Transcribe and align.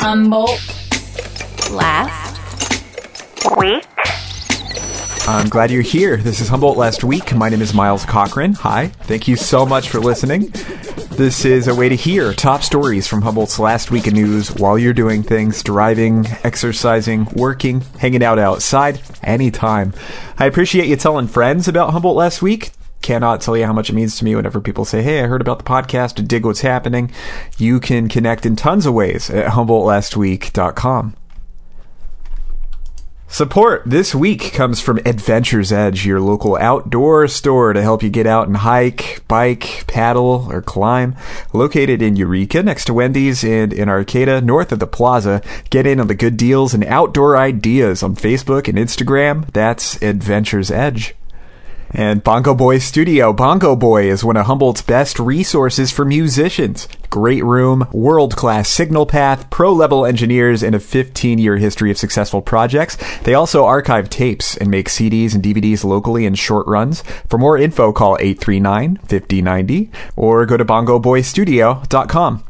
Humboldt 0.00 0.60
last 1.72 2.38
week. 3.58 3.84
I'm 5.26 5.48
glad 5.48 5.72
you're 5.72 5.82
here. 5.82 6.16
This 6.16 6.40
is 6.40 6.48
Humboldt 6.48 6.78
Last 6.78 7.02
Week. 7.02 7.34
My 7.34 7.48
name 7.48 7.60
is 7.60 7.74
Miles 7.74 8.04
Cochran. 8.04 8.52
Hi. 8.54 8.86
Thank 8.86 9.26
you 9.26 9.34
so 9.34 9.66
much 9.66 9.88
for 9.88 9.98
listening. 9.98 10.52
This 11.10 11.44
is 11.44 11.66
a 11.66 11.74
way 11.74 11.88
to 11.88 11.96
hear 11.96 12.32
top 12.32 12.62
stories 12.62 13.08
from 13.08 13.22
Humboldt's 13.22 13.58
last 13.58 13.90
week 13.90 14.06
of 14.06 14.12
news 14.12 14.54
while 14.54 14.78
you're 14.78 14.92
doing 14.92 15.24
things, 15.24 15.64
driving, 15.64 16.26
exercising, 16.44 17.26
working, 17.34 17.80
hanging 17.98 18.22
out 18.22 18.38
outside, 18.38 19.00
anytime. 19.24 19.94
I 20.38 20.46
appreciate 20.46 20.86
you 20.86 20.94
telling 20.94 21.26
friends 21.26 21.66
about 21.66 21.90
Humboldt 21.90 22.16
Last 22.16 22.40
Week 22.40 22.70
cannot 23.08 23.40
tell 23.40 23.56
you 23.56 23.64
how 23.64 23.72
much 23.72 23.88
it 23.88 23.94
means 23.94 24.18
to 24.18 24.24
me 24.26 24.36
whenever 24.36 24.60
people 24.60 24.84
say, 24.84 25.00
Hey, 25.02 25.22
I 25.22 25.26
heard 25.26 25.40
about 25.40 25.56
the 25.56 25.64
podcast, 25.64 26.28
dig 26.28 26.44
what's 26.44 26.60
happening. 26.60 27.10
You 27.56 27.80
can 27.80 28.06
connect 28.06 28.44
in 28.44 28.54
tons 28.54 28.84
of 28.84 28.92
ways 28.92 29.30
at 29.30 29.52
HumboldtLastWeek.com. 29.52 31.16
Support 33.30 33.84
this 33.86 34.14
week 34.14 34.52
comes 34.52 34.80
from 34.80 35.00
Adventure's 35.06 35.72
Edge, 35.72 36.04
your 36.04 36.20
local 36.20 36.56
outdoor 36.56 37.28
store 37.28 37.72
to 37.72 37.80
help 37.80 38.02
you 38.02 38.10
get 38.10 38.26
out 38.26 38.46
and 38.46 38.58
hike, 38.58 39.22
bike, 39.26 39.84
paddle, 39.86 40.46
or 40.50 40.60
climb. 40.60 41.16
Located 41.54 42.02
in 42.02 42.16
Eureka, 42.16 42.62
next 42.62 42.84
to 42.86 42.94
Wendy's, 42.94 43.42
and 43.42 43.72
in 43.72 43.88
Arcata, 43.88 44.42
north 44.42 44.70
of 44.70 44.80
the 44.80 44.86
plaza. 44.86 45.40
Get 45.70 45.86
in 45.86 45.98
on 45.98 46.08
the 46.08 46.14
good 46.14 46.36
deals 46.36 46.74
and 46.74 46.84
outdoor 46.84 47.38
ideas 47.38 48.02
on 48.02 48.16
Facebook 48.16 48.68
and 48.68 48.76
Instagram. 48.76 49.50
That's 49.52 50.02
Adventure's 50.02 50.70
Edge. 50.70 51.14
And 51.90 52.22
Bongo 52.22 52.54
Boy 52.54 52.78
Studio. 52.78 53.32
Bongo 53.32 53.74
Boy 53.74 54.10
is 54.10 54.22
one 54.22 54.36
of 54.36 54.44
Humboldt's 54.44 54.82
best 54.82 55.18
resources 55.18 55.90
for 55.90 56.04
musicians. 56.04 56.86
Great 57.08 57.42
room, 57.42 57.88
world 57.92 58.36
class 58.36 58.68
signal 58.68 59.06
path, 59.06 59.48
pro 59.48 59.72
level 59.72 60.04
engineers, 60.04 60.62
and 60.62 60.74
a 60.74 60.80
15 60.80 61.38
year 61.38 61.56
history 61.56 61.90
of 61.90 61.96
successful 61.96 62.42
projects. 62.42 62.98
They 63.20 63.32
also 63.32 63.64
archive 63.64 64.10
tapes 64.10 64.56
and 64.56 64.70
make 64.70 64.88
CDs 64.88 65.34
and 65.34 65.42
DVDs 65.42 65.82
locally 65.82 66.26
in 66.26 66.34
short 66.34 66.66
runs. 66.66 67.02
For 67.26 67.38
more 67.38 67.56
info, 67.56 67.92
call 67.92 68.18
839 68.20 68.96
5090 68.96 69.90
or 70.14 70.44
go 70.44 70.58
to 70.58 70.64
bongoboystudio.com. 70.64 72.44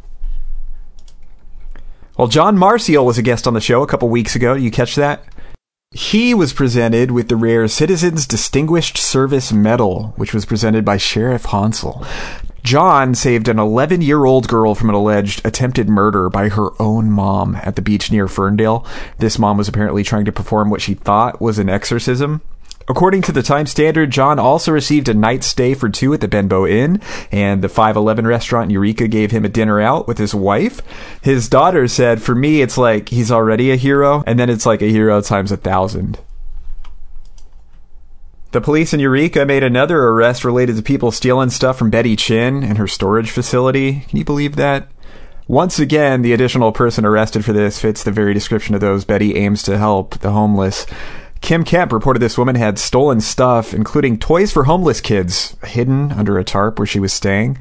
Well, 2.18 2.26
John 2.26 2.58
Marcial 2.58 3.06
was 3.06 3.18
a 3.18 3.22
guest 3.22 3.46
on 3.46 3.54
the 3.54 3.60
show 3.60 3.82
a 3.82 3.86
couple 3.86 4.08
weeks 4.08 4.34
ago. 4.34 4.54
You 4.54 4.72
catch 4.72 4.96
that? 4.96 5.22
He 5.92 6.34
was 6.34 6.52
presented 6.52 7.12
with 7.12 7.28
the 7.28 7.36
rare 7.36 7.66
Citizens 7.66 8.26
Distinguished 8.26 8.98
Service 8.98 9.54
Medal, 9.54 10.12
which 10.16 10.34
was 10.34 10.44
presented 10.44 10.84
by 10.84 10.98
Sheriff 10.98 11.44
Honsal. 11.44 12.06
John 12.62 13.14
saved 13.14 13.48
an 13.48 13.58
11 13.58 14.02
year 14.02 14.26
old 14.26 14.48
girl 14.48 14.74
from 14.74 14.90
an 14.90 14.94
alleged 14.94 15.40
attempted 15.46 15.88
murder 15.88 16.28
by 16.28 16.50
her 16.50 16.70
own 16.78 17.10
mom 17.10 17.56
at 17.62 17.74
the 17.76 17.80
beach 17.80 18.12
near 18.12 18.28
Ferndale. 18.28 18.84
This 19.16 19.38
mom 19.38 19.56
was 19.56 19.66
apparently 19.66 20.04
trying 20.04 20.26
to 20.26 20.32
perform 20.32 20.68
what 20.68 20.82
she 20.82 20.92
thought 20.92 21.40
was 21.40 21.58
an 21.58 21.70
exorcism. 21.70 22.42
According 22.88 23.20
to 23.22 23.32
the 23.32 23.42
Time 23.42 23.66
Standard, 23.66 24.10
John 24.10 24.38
also 24.38 24.72
received 24.72 25.08
a 25.08 25.14
night 25.14 25.44
stay 25.44 25.74
for 25.74 25.90
two 25.90 26.14
at 26.14 26.22
the 26.22 26.28
Benbow 26.28 26.66
Inn, 26.66 27.02
and 27.30 27.60
the 27.60 27.68
511 27.68 28.26
restaurant 28.26 28.70
Eureka 28.70 29.06
gave 29.08 29.30
him 29.30 29.44
a 29.44 29.50
dinner 29.50 29.78
out 29.78 30.08
with 30.08 30.16
his 30.16 30.34
wife. 30.34 30.80
His 31.20 31.50
daughter 31.50 31.86
said, 31.86 32.22
For 32.22 32.34
me, 32.34 32.62
it's 32.62 32.78
like 32.78 33.10
he's 33.10 33.30
already 33.30 33.70
a 33.70 33.76
hero, 33.76 34.24
and 34.26 34.38
then 34.38 34.48
it's 34.48 34.64
like 34.64 34.80
a 34.80 34.90
hero 34.90 35.20
times 35.20 35.52
a 35.52 35.58
thousand. 35.58 36.18
The 38.52 38.62
police 38.62 38.94
in 38.94 39.00
Eureka 39.00 39.44
made 39.44 39.62
another 39.62 40.04
arrest 40.04 40.42
related 40.42 40.76
to 40.76 40.82
people 40.82 41.12
stealing 41.12 41.50
stuff 41.50 41.76
from 41.76 41.90
Betty 41.90 42.16
Chin 42.16 42.64
and 42.64 42.78
her 42.78 42.88
storage 42.88 43.30
facility. 43.30 44.06
Can 44.08 44.16
you 44.18 44.24
believe 44.24 44.56
that? 44.56 44.88
Once 45.46 45.78
again, 45.78 46.22
the 46.22 46.32
additional 46.32 46.72
person 46.72 47.04
arrested 47.04 47.44
for 47.44 47.52
this 47.52 47.78
fits 47.78 48.02
the 48.02 48.10
very 48.10 48.32
description 48.32 48.74
of 48.74 48.80
those 48.80 49.04
Betty 49.04 49.36
aims 49.36 49.62
to 49.64 49.76
help, 49.76 50.18
the 50.20 50.30
homeless. 50.30 50.86
Kim 51.40 51.64
Kemp 51.64 51.92
reported 51.92 52.20
this 52.20 52.36
woman 52.36 52.56
had 52.56 52.78
stolen 52.78 53.20
stuff, 53.20 53.72
including 53.72 54.18
toys 54.18 54.52
for 54.52 54.64
homeless 54.64 55.00
kids, 55.00 55.56
hidden 55.64 56.12
under 56.12 56.38
a 56.38 56.44
tarp 56.44 56.78
where 56.78 56.86
she 56.86 57.00
was 57.00 57.12
staying. 57.12 57.58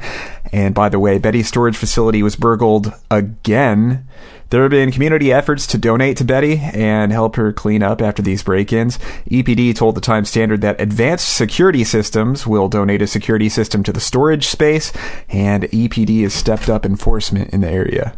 And 0.52 0.74
by 0.74 0.90
the 0.90 1.00
way, 1.00 1.18
Betty's 1.18 1.48
storage 1.48 1.78
facility 1.78 2.24
was 2.24 2.36
burgled 2.36 2.94
again. 3.12 4.08
There 4.50 4.62
have 4.62 4.72
been 4.72 4.94
community 4.94 5.34
efforts 5.34 5.68
to 5.68 5.78
donate 5.78 6.16
to 6.18 6.24
Betty 6.24 6.60
and 6.74 7.12
help 7.12 7.36
her 7.36 7.52
clean 7.52 7.84
up 7.84 8.02
after 8.02 8.22
these 8.22 8.44
break 8.44 8.72
ins. 8.72 8.98
EPD 9.30 9.76
told 9.76 9.96
the 9.96 10.02
Times 10.02 10.30
Standard 10.30 10.62
that 10.62 10.80
Advanced 10.80 11.36
Security 11.36 11.84
Systems 11.84 12.48
will 12.48 12.70
donate 12.70 13.02
a 13.02 13.08
security 13.08 13.50
system 13.50 13.84
to 13.84 13.92
the 13.92 14.00
storage 14.00 14.48
space, 14.48 14.94
and 15.28 15.64
EPD 15.64 16.24
has 16.24 16.34
stepped 16.34 16.70
up 16.70 16.86
enforcement 16.86 17.50
in 17.50 17.60
the 17.60 17.70
area. 17.70 18.18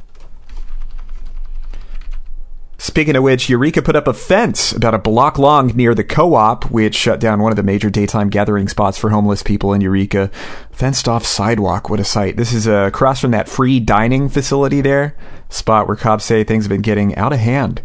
Speaking 2.81 3.17
of 3.17 3.23
which, 3.23 3.49
Eureka 3.49 3.81
put 3.81 3.97
up 3.97 4.07
a 4.07 4.13
fence 4.13 4.71
about 4.71 4.93
a 4.93 4.99
block 4.99 5.37
long 5.37 5.67
near 5.67 5.93
the 5.93 6.03
co 6.05 6.35
op, 6.35 6.71
which 6.71 6.95
shut 6.95 7.19
down 7.19 7.41
one 7.41 7.51
of 7.51 7.57
the 7.57 7.61
major 7.61 7.89
daytime 7.89 8.29
gathering 8.29 8.69
spots 8.69 8.97
for 8.97 9.09
homeless 9.09 9.43
people 9.43 9.73
in 9.73 9.81
Eureka. 9.81 10.31
Fenced 10.71 11.09
off 11.09 11.25
sidewalk, 11.25 11.89
what 11.89 11.99
a 11.99 12.05
sight. 12.05 12.37
This 12.37 12.53
is 12.53 12.69
uh, 12.69 12.85
across 12.87 13.19
from 13.19 13.31
that 13.31 13.49
free 13.49 13.81
dining 13.81 14.29
facility 14.29 14.79
there, 14.79 15.13
spot 15.49 15.89
where 15.89 15.97
cops 15.97 16.23
say 16.23 16.45
things 16.45 16.63
have 16.63 16.69
been 16.69 16.81
getting 16.81 17.13
out 17.17 17.33
of 17.33 17.39
hand. 17.39 17.81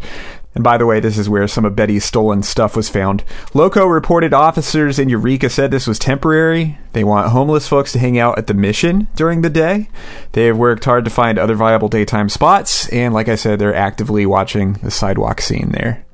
And 0.55 0.63
by 0.63 0.77
the 0.77 0.85
way, 0.85 1.01
this 1.01 1.17
is 1.17 1.29
where 1.29 1.47
some 1.49 1.65
of 1.65 1.75
Betty's 1.75 2.05
stolen 2.05 2.41
stuff 2.41 2.77
was 2.77 2.87
found. 2.87 3.25
Loco 3.53 3.85
reported 3.85 4.33
officers 4.33 4.97
in 4.97 5.09
Eureka 5.09 5.49
said 5.49 5.69
this 5.69 5.85
was 5.85 5.99
temporary. 5.99 6.77
They 6.93 7.03
want 7.03 7.31
homeless 7.31 7.67
folks 7.67 7.91
to 7.91 7.99
hang 7.99 8.17
out 8.17 8.37
at 8.37 8.47
the 8.47 8.53
mission 8.53 9.09
during 9.15 9.41
the 9.41 9.49
day. 9.49 9.89
They 10.31 10.45
have 10.45 10.57
worked 10.57 10.85
hard 10.85 11.03
to 11.03 11.11
find 11.11 11.37
other 11.37 11.55
viable 11.55 11.89
daytime 11.89 12.29
spots, 12.29 12.87
and 12.89 13.13
like 13.13 13.27
I 13.27 13.35
said, 13.35 13.59
they're 13.59 13.75
actively 13.75 14.25
watching 14.25 14.73
the 14.73 14.91
sidewalk 14.91 15.41
scene 15.41 15.71
there. 15.71 16.05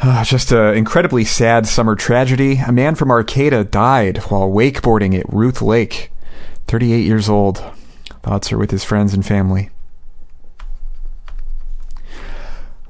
Ah, 0.00 0.22
just 0.24 0.52
an 0.52 0.76
incredibly 0.76 1.24
sad 1.24 1.66
summer 1.66 1.96
tragedy. 1.96 2.58
A 2.58 2.70
man 2.70 2.94
from 2.94 3.10
Arcata 3.10 3.64
died 3.64 4.18
while 4.28 4.48
wakeboarding 4.48 5.18
at 5.18 5.32
Ruth 5.32 5.60
Lake. 5.60 6.12
38 6.66 7.04
years 7.04 7.28
old. 7.28 7.64
Thoughts 8.22 8.52
are 8.52 8.58
with 8.58 8.70
his 8.70 8.84
friends 8.84 9.12
and 9.12 9.26
family. 9.26 9.70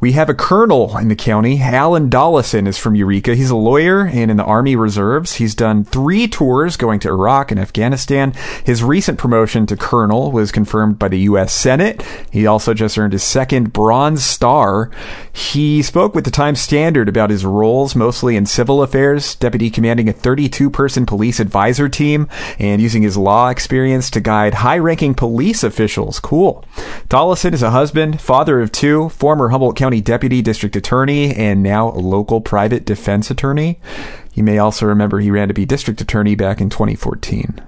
We 0.05 0.13
have 0.13 0.29
a 0.29 0.35
colonel 0.35 0.99
in 0.99 1.09
the 1.09 1.17
county. 1.17 1.63
Alan 1.63 2.11
Dollison 2.11 2.67
is 2.67 2.77
from 2.77 2.95
Eureka. 2.95 3.35
He's 3.35 3.49
a 3.49 3.57
lawyer 3.57 4.07
and 4.07 4.31
in 4.31 4.37
the 4.37 4.45
Army 4.45 4.77
Reserves. 4.77 5.37
He's 5.37 5.55
done 5.55 5.83
three 5.83 6.29
tours 6.29 6.77
going 6.77 7.01
to 7.01 7.09
Iraq 7.09 7.51
and 7.51 7.59
Afghanistan. 7.59 8.35
His 8.67 8.85
recent 8.85 9.19
promotion 9.19 9.65
to 9.65 9.79
colonel 9.79 10.31
was 10.31 10.53
confirmed 10.53 10.99
by 10.99 11.09
the 11.09 11.21
U.S. 11.21 11.55
Senate. 11.55 12.05
He 12.31 12.47
also 12.47 12.75
just 12.75 12.99
earned 12.99 13.15
his 13.15 13.25
second 13.25 13.73
Bronze 13.73 14.23
Star. 14.23 14.91
He 15.33 15.81
spoke 15.81 16.15
with 16.15 16.27
the 16.27 16.31
Times 16.31 16.61
Standard 16.61 17.09
about 17.09 17.31
his 17.31 17.47
roles, 17.47 17.97
mostly 17.97 18.37
in 18.37 18.45
civil 18.45 18.83
affairs, 18.83 19.35
deputy 19.35 19.71
commanding 19.71 20.11
a 20.11 20.13
32 20.13 20.69
person 20.69 21.07
police 21.07 21.41
advisor 21.41 21.89
team, 21.89 22.29
and 22.59 22.83
using 22.83 23.03
his 23.03 23.17
law 23.17 23.49
experience 23.49 24.11
to 24.11 24.21
guide 24.21 24.53
high 24.53 24.77
ranking 24.77 25.15
police 25.15 25.65
officials. 25.65 26.21
Cool. 26.21 26.63
Dollison 27.09 27.55
is 27.55 27.63
a 27.63 27.71
husband, 27.71 28.21
father 28.21 28.61
of 28.61 28.71
two, 28.71 29.09
former 29.09 29.49
Humboldt 29.49 29.77
County 29.77 29.94
Deputy 30.01 30.43
District 30.43 30.77
Attorney, 30.77 31.35
and 31.35 31.63
now 31.63 31.91
a 31.91 32.01
local 32.01 32.41
private 32.41 32.85
defense 32.85 33.31
attorney. 33.31 33.79
You 34.35 34.43
may 34.43 34.59
also 34.59 34.87
remember 34.87 35.21
he 35.21 35.31
ran 35.31 35.49
to 35.49 35.55
be 35.55 35.65
district 35.65 36.01
attorney 36.01 36.35
back 36.35 36.61
in 36.61 36.71
2014. 36.71 37.61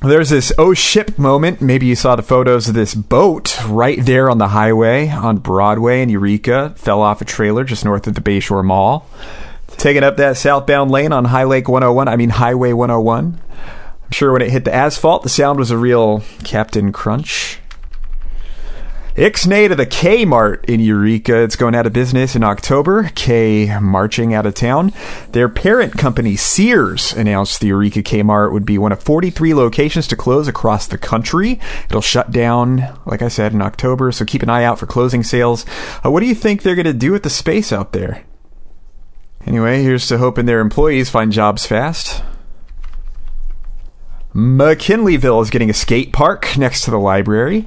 There's 0.00 0.30
this 0.30 0.52
oh 0.58 0.74
ship 0.74 1.18
moment. 1.18 1.60
Maybe 1.60 1.86
you 1.86 1.96
saw 1.96 2.14
the 2.14 2.22
photos 2.22 2.68
of 2.68 2.74
this 2.74 2.94
boat 2.94 3.58
right 3.66 3.98
there 4.00 4.30
on 4.30 4.38
the 4.38 4.48
highway 4.48 5.08
on 5.08 5.38
Broadway 5.38 6.02
in 6.02 6.08
Eureka. 6.08 6.72
Fell 6.76 7.02
off 7.02 7.20
a 7.20 7.24
trailer 7.24 7.64
just 7.64 7.84
north 7.84 8.06
of 8.06 8.14
the 8.14 8.20
Bayshore 8.20 8.64
Mall. 8.64 9.08
Taking 9.76 10.04
up 10.04 10.16
that 10.16 10.36
southbound 10.36 10.92
lane 10.92 11.12
on 11.12 11.24
High 11.24 11.44
Lake 11.44 11.68
101, 11.68 12.06
I 12.06 12.16
mean 12.16 12.30
Highway 12.30 12.72
101. 12.72 13.40
I'm 14.08 14.10
sure 14.12 14.32
when 14.32 14.42
it 14.42 14.50
hit 14.50 14.64
the 14.64 14.74
asphalt, 14.74 15.24
the 15.24 15.28
sound 15.28 15.58
was 15.58 15.70
a 15.70 15.76
real 15.76 16.22
Captain 16.44 16.92
Crunch. 16.92 17.58
Ixnay 19.18 19.68
to 19.68 19.74
the 19.74 19.84
Kmart 19.84 20.64
in 20.66 20.78
Eureka. 20.78 21.42
It's 21.42 21.56
going 21.56 21.74
out 21.74 21.88
of 21.88 21.92
business 21.92 22.36
in 22.36 22.44
October. 22.44 23.10
K 23.16 23.76
marching 23.80 24.32
out 24.32 24.46
of 24.46 24.54
town. 24.54 24.92
Their 25.32 25.48
parent 25.48 25.98
company, 25.98 26.36
Sears, 26.36 27.14
announced 27.14 27.60
the 27.60 27.66
Eureka 27.66 28.04
Kmart 28.04 28.52
would 28.52 28.64
be 28.64 28.78
one 28.78 28.92
of 28.92 29.02
43 29.02 29.54
locations 29.54 30.06
to 30.06 30.14
close 30.14 30.46
across 30.46 30.86
the 30.86 30.98
country. 30.98 31.58
It'll 31.86 32.00
shut 32.00 32.30
down, 32.30 32.96
like 33.06 33.20
I 33.20 33.26
said, 33.26 33.52
in 33.52 33.60
October, 33.60 34.12
so 34.12 34.24
keep 34.24 34.44
an 34.44 34.50
eye 34.50 34.62
out 34.62 34.78
for 34.78 34.86
closing 34.86 35.24
sales. 35.24 35.66
Uh, 36.04 36.12
what 36.12 36.20
do 36.20 36.26
you 36.26 36.34
think 36.36 36.62
they're 36.62 36.76
going 36.76 36.86
to 36.86 36.92
do 36.92 37.10
with 37.10 37.24
the 37.24 37.28
space 37.28 37.72
out 37.72 37.92
there? 37.92 38.22
Anyway, 39.44 39.82
here's 39.82 40.06
to 40.06 40.18
hoping 40.18 40.46
their 40.46 40.60
employees 40.60 41.10
find 41.10 41.32
jobs 41.32 41.66
fast. 41.66 42.22
McKinleyville 44.32 45.42
is 45.42 45.50
getting 45.50 45.70
a 45.70 45.74
skate 45.74 46.12
park 46.12 46.56
next 46.56 46.82
to 46.82 46.92
the 46.92 47.00
library. 47.00 47.66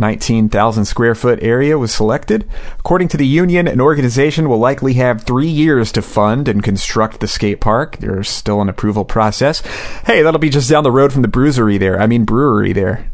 19,000 0.00 0.84
square 0.86 1.14
foot 1.14 1.38
area 1.42 1.78
was 1.78 1.92
selected. 1.92 2.48
According 2.78 3.08
to 3.08 3.16
the 3.16 3.26
union, 3.26 3.68
an 3.68 3.80
organization 3.80 4.48
will 4.48 4.58
likely 4.58 4.94
have 4.94 5.22
three 5.22 5.48
years 5.48 5.92
to 5.92 6.02
fund 6.02 6.48
and 6.48 6.62
construct 6.62 7.20
the 7.20 7.28
skate 7.28 7.60
park. 7.60 7.98
There's 7.98 8.28
still 8.28 8.60
an 8.60 8.68
approval 8.68 9.04
process. 9.04 9.60
Hey, 10.06 10.22
that'll 10.22 10.40
be 10.40 10.50
just 10.50 10.70
down 10.70 10.82
the 10.82 10.90
road 10.90 11.12
from 11.12 11.22
the 11.22 11.28
bruisery 11.28 11.78
there. 11.78 12.00
I 12.00 12.06
mean, 12.06 12.24
brewery 12.24 12.72
there. 12.72 13.09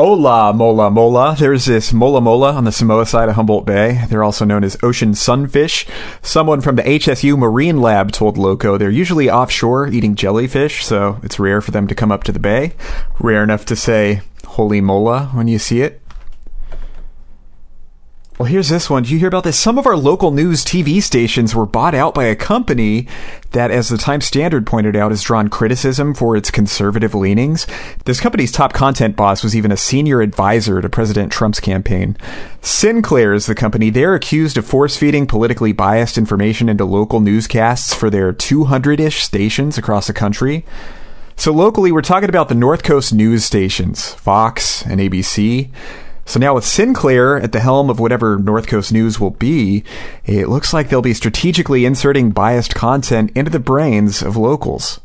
Hola, 0.00 0.52
Mola 0.54 0.92
Mola. 0.92 1.34
There's 1.36 1.64
this 1.64 1.92
Mola 1.92 2.20
Mola 2.20 2.52
on 2.52 2.62
the 2.62 2.70
Samoa 2.70 3.04
side 3.04 3.28
of 3.28 3.34
Humboldt 3.34 3.66
Bay. 3.66 4.04
They're 4.08 4.22
also 4.22 4.44
known 4.44 4.62
as 4.62 4.76
ocean 4.80 5.12
sunfish. 5.12 5.88
Someone 6.22 6.60
from 6.60 6.76
the 6.76 6.84
HSU 6.84 7.36
Marine 7.36 7.80
Lab 7.80 8.12
told 8.12 8.38
Loco 8.38 8.78
they're 8.78 8.90
usually 8.90 9.28
offshore 9.28 9.88
eating 9.88 10.14
jellyfish, 10.14 10.86
so 10.86 11.18
it's 11.24 11.40
rare 11.40 11.60
for 11.60 11.72
them 11.72 11.88
to 11.88 11.96
come 11.96 12.12
up 12.12 12.22
to 12.22 12.30
the 12.30 12.38
bay. 12.38 12.74
Rare 13.18 13.42
enough 13.42 13.64
to 13.64 13.74
say, 13.74 14.20
Holy 14.46 14.80
Mola 14.80 15.30
when 15.34 15.48
you 15.48 15.58
see 15.58 15.80
it. 15.80 16.00
Well, 18.38 18.46
here's 18.46 18.68
this 18.68 18.88
one. 18.88 19.02
Did 19.02 19.10
you 19.10 19.18
hear 19.18 19.26
about 19.26 19.42
this? 19.42 19.58
Some 19.58 19.78
of 19.78 19.86
our 19.88 19.96
local 19.96 20.30
news 20.30 20.64
TV 20.64 21.02
stations 21.02 21.56
were 21.56 21.66
bought 21.66 21.92
out 21.92 22.14
by 22.14 22.26
a 22.26 22.36
company 22.36 23.08
that, 23.50 23.72
as 23.72 23.88
the 23.88 23.98
Times 23.98 24.26
Standard 24.26 24.64
pointed 24.64 24.94
out, 24.94 25.10
has 25.10 25.24
drawn 25.24 25.48
criticism 25.48 26.14
for 26.14 26.36
its 26.36 26.48
conservative 26.48 27.16
leanings. 27.16 27.66
This 28.04 28.20
company's 28.20 28.52
top 28.52 28.72
content 28.72 29.16
boss 29.16 29.42
was 29.42 29.56
even 29.56 29.72
a 29.72 29.76
senior 29.76 30.20
advisor 30.20 30.80
to 30.80 30.88
President 30.88 31.32
Trump's 31.32 31.58
campaign. 31.58 32.16
Sinclair 32.62 33.34
is 33.34 33.46
the 33.46 33.56
company. 33.56 33.90
They're 33.90 34.14
accused 34.14 34.56
of 34.56 34.64
force 34.64 34.96
feeding 34.96 35.26
politically 35.26 35.72
biased 35.72 36.16
information 36.16 36.68
into 36.68 36.84
local 36.84 37.18
newscasts 37.18 37.92
for 37.92 38.08
their 38.08 38.32
200 38.32 39.00
ish 39.00 39.24
stations 39.24 39.76
across 39.76 40.06
the 40.06 40.12
country. 40.12 40.64
So, 41.34 41.52
locally, 41.52 41.90
we're 41.90 42.02
talking 42.02 42.28
about 42.28 42.48
the 42.48 42.54
North 42.54 42.84
Coast 42.84 43.12
news 43.12 43.44
stations, 43.44 44.12
Fox 44.14 44.86
and 44.86 45.00
ABC. 45.00 45.70
So 46.28 46.38
now 46.38 46.54
with 46.54 46.66
Sinclair 46.66 47.40
at 47.40 47.52
the 47.52 47.60
helm 47.60 47.88
of 47.88 47.98
whatever 47.98 48.38
North 48.38 48.66
Coast 48.66 48.92
News 48.92 49.18
will 49.18 49.30
be, 49.30 49.82
it 50.26 50.50
looks 50.50 50.74
like 50.74 50.90
they'll 50.90 51.00
be 51.00 51.14
strategically 51.14 51.86
inserting 51.86 52.32
biased 52.32 52.74
content 52.74 53.32
into 53.34 53.50
the 53.50 53.58
brains 53.58 54.22
of 54.22 54.36
locals. 54.36 55.00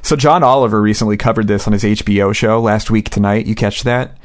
So 0.00 0.16
John 0.16 0.42
Oliver 0.42 0.80
recently 0.80 1.18
covered 1.18 1.46
this 1.46 1.66
on 1.66 1.74
his 1.74 1.84
HBO 1.84 2.34
show 2.34 2.58
last 2.58 2.90
week 2.90 3.10
tonight. 3.10 3.44
You 3.44 3.54
catch 3.54 3.82
that? 3.82 4.16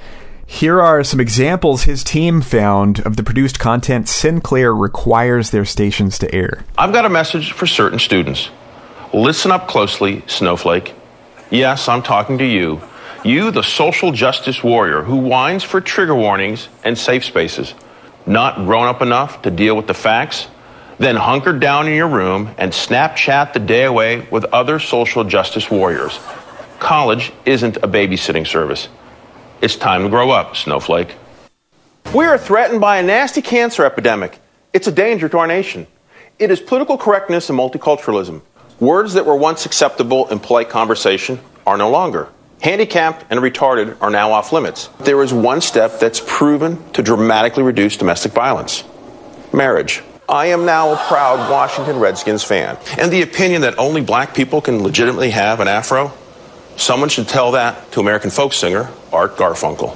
Here 0.47 0.79
are 0.79 1.03
some 1.03 1.19
examples 1.19 1.83
his 1.83 2.01
team 2.01 2.39
found 2.39 3.01
of 3.01 3.17
the 3.17 3.23
produced 3.23 3.59
content 3.59 4.07
Sinclair 4.07 4.73
requires 4.73 5.49
their 5.49 5.65
stations 5.65 6.17
to 6.19 6.33
air. 6.33 6.63
I've 6.77 6.93
got 6.93 7.03
a 7.03 7.09
message 7.09 7.51
for 7.51 7.67
certain 7.67 7.99
students. 7.99 8.51
Listen 9.13 9.51
up 9.51 9.67
closely, 9.67 10.23
Snowflake. 10.27 10.93
Yes, 11.51 11.89
I'm 11.89 12.03
talking 12.03 12.37
to 12.37 12.45
you 12.45 12.81
you, 13.25 13.51
the 13.51 13.63
social 13.63 14.11
justice 14.11 14.63
warrior 14.63 15.01
who 15.01 15.17
whines 15.17 15.63
for 15.63 15.81
trigger 15.81 16.15
warnings 16.15 16.69
and 16.83 16.97
safe 16.97 17.25
spaces, 17.25 17.73
not 18.25 18.55
grown 18.65 18.87
up 18.87 19.01
enough 19.01 19.41
to 19.43 19.51
deal 19.51 19.75
with 19.75 19.87
the 19.87 19.93
facts, 19.93 20.47
then 20.97 21.15
hunker 21.15 21.53
down 21.53 21.87
in 21.87 21.95
your 21.95 22.07
room 22.07 22.53
and 22.57 22.71
Snapchat 22.71 23.53
the 23.53 23.59
day 23.59 23.85
away 23.85 24.27
with 24.29 24.45
other 24.45 24.79
social 24.79 25.23
justice 25.23 25.71
warriors. 25.71 26.19
College 26.79 27.31
isn't 27.45 27.77
a 27.77 27.87
babysitting 27.87 28.45
service. 28.45 28.89
It's 29.61 29.75
time 29.75 30.03
to 30.03 30.09
grow 30.09 30.29
up, 30.29 30.55
Snowflake. 30.55 31.15
We 32.13 32.25
are 32.25 32.37
threatened 32.37 32.81
by 32.81 32.97
a 32.97 33.03
nasty 33.03 33.41
cancer 33.41 33.85
epidemic. 33.85 34.39
It's 34.73 34.87
a 34.87 34.91
danger 34.91 35.29
to 35.29 35.37
our 35.39 35.47
nation. 35.47 35.87
It 36.37 36.51
is 36.51 36.59
political 36.59 36.97
correctness 36.97 37.49
and 37.49 37.59
multiculturalism. 37.59 38.41
Words 38.79 39.13
that 39.13 39.25
were 39.25 39.35
once 39.35 39.65
acceptable 39.65 40.27
in 40.29 40.39
polite 40.39 40.69
conversation 40.69 41.39
are 41.67 41.77
no 41.77 41.89
longer. 41.89 42.29
Handicapped 42.61 43.25
and 43.29 43.39
retarded 43.39 43.95
are 44.01 44.09
now 44.09 44.31
off 44.33 44.51
limits. 44.51 44.89
There 44.99 45.23
is 45.23 45.33
one 45.33 45.61
step 45.61 45.99
that's 45.99 46.21
proven 46.25 46.91
to 46.91 47.01
dramatically 47.01 47.63
reduce 47.63 47.95
domestic 47.97 48.33
violence 48.33 48.83
marriage. 49.53 50.03
I 50.27 50.47
am 50.47 50.65
now 50.65 50.93
a 50.93 50.97
proud 51.07 51.49
Washington 51.49 51.97
Redskins 51.97 52.43
fan. 52.43 52.77
And 52.99 53.11
the 53.11 53.23
opinion 53.23 53.61
that 53.61 53.79
only 53.79 54.01
black 54.01 54.35
people 54.35 54.61
can 54.61 54.83
legitimately 54.83 55.31
have 55.31 55.59
an 55.59 55.67
afro, 55.67 56.13
someone 56.77 57.09
should 57.09 57.27
tell 57.27 57.53
that 57.53 57.91
to 57.93 57.99
American 57.99 58.29
folk 58.29 58.53
singer 58.53 58.89
Art 59.11 59.37
Garfunkel. 59.37 59.95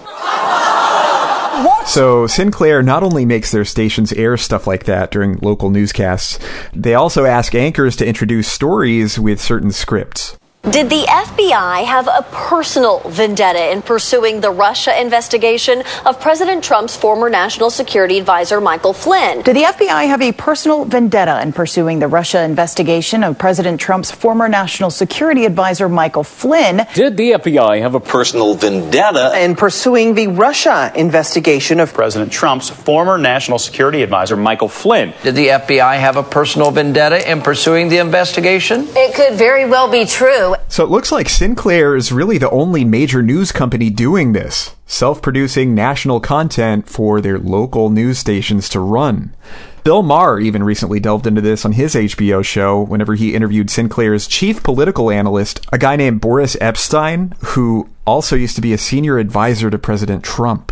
What? 1.63 1.88
So 1.88 2.25
Sinclair 2.25 2.81
not 2.81 3.04
only 3.04 3.25
makes 3.25 3.51
their 3.51 3.65
stations 3.65 4.12
air 4.13 4.38
stuff 4.38 4.65
like 4.65 4.86
that 4.86 5.12
during 5.12 5.38
local 5.38 5.69
newscasts, 5.69 6.39
they 6.74 6.95
also 6.95 7.25
ask 7.25 7.54
anchors 7.54 7.95
to 7.98 8.07
introduce 8.07 8.48
stories 8.48 9.19
with 9.19 9.39
certain 9.39 9.71
scripts. 9.71 10.36
Did 10.71 10.89
the 10.89 11.04
FBI 11.04 11.83
have 11.83 12.07
a 12.07 12.25
personal 12.31 13.00
vendetta 13.01 13.69
in 13.74 13.81
pursuing 13.81 14.39
the 14.39 14.50
Russia 14.50 14.98
investigation 15.00 15.83
of 16.06 16.21
President 16.21 16.63
Trump's 16.63 16.95
former 16.95 17.30
national 17.30 17.69
security 17.69 18.18
advisor, 18.18 18.62
Michael 18.62 18.94
Flynn? 18.94 19.42
Did 19.42 19.57
the 19.57 19.63
FBI 19.63 20.07
have 20.07 20.21
a 20.21 20.31
personal 20.31 20.86
vendetta 20.86 21.42
in 21.42 21.51
pursuing 21.51 22.00
the 22.00 22.07
Russia 22.07 22.42
investigation 22.42 23.25
of 23.25 23.38
President 23.38 23.81
Trump's 23.81 24.10
former 24.10 24.48
national 24.48 24.89
security 24.89 25.45
advisor, 25.45 25.89
Michael 25.89 26.24
Flynn? 26.24 26.88
Did 26.94 27.18
the 27.18 27.31
FBI 27.33 27.81
have 27.81 27.95
a 27.95 28.00
personal 28.00 28.56
vendetta 28.56 29.38
in 29.38 29.57
pursuing 29.57 30.15
the 30.15 30.27
Russia 30.27 30.94
investigation 30.95 31.81
of 31.81 31.94
President 31.94 32.31
Trump's 32.31 32.69
former 32.69 33.18
national 33.18 33.60
security 33.60 34.01
advisor, 34.01 34.38
Michael 34.38 34.69
Flynn? 34.69 35.13
Did 35.24 35.36
the 35.36 35.50
FBI 35.50 36.00
have 36.00 36.15
a 36.15 36.24
personal 36.24 36.71
vendetta 36.71 37.30
in 37.30 37.42
pursuing 37.42 37.89
the 37.89 37.98
investigation? 37.98 38.88
It 38.95 39.13
could 39.13 39.38
very 39.38 39.65
well 39.65 39.92
be 39.92 40.06
true. 40.06 40.52
So 40.67 40.83
it 40.83 40.89
looks 40.89 41.11
like 41.11 41.29
Sinclair 41.29 41.95
is 41.95 42.11
really 42.11 42.38
the 42.38 42.50
only 42.50 42.83
major 42.83 43.21
news 43.21 43.51
company 43.51 43.89
doing 43.89 44.33
this, 44.33 44.75
self 44.85 45.21
producing 45.21 45.75
national 45.75 46.19
content 46.19 46.89
for 46.89 47.21
their 47.21 47.38
local 47.38 47.89
news 47.89 48.19
stations 48.19 48.69
to 48.69 48.79
run. 48.79 49.35
Bill 49.83 50.01
Maher 50.01 50.39
even 50.39 50.63
recently 50.63 51.00
delved 51.00 51.27
into 51.27 51.41
this 51.41 51.65
on 51.65 51.73
his 51.73 51.94
HBO 51.94 52.44
show 52.44 52.81
whenever 52.81 53.15
he 53.15 53.35
interviewed 53.35 53.69
Sinclair's 53.69 54.27
chief 54.27 54.63
political 54.63 55.11
analyst, 55.11 55.65
a 55.73 55.77
guy 55.77 55.97
named 55.97 56.21
Boris 56.21 56.55
Epshteyn, 56.55 57.35
who 57.44 57.89
also 58.07 58.35
used 58.38 58.55
to 58.55 58.61
be 58.61 58.71
a 58.71 58.77
senior 58.77 59.17
advisor 59.17 59.69
to 59.69 59.77
President 59.77 60.23
Trump. 60.23 60.71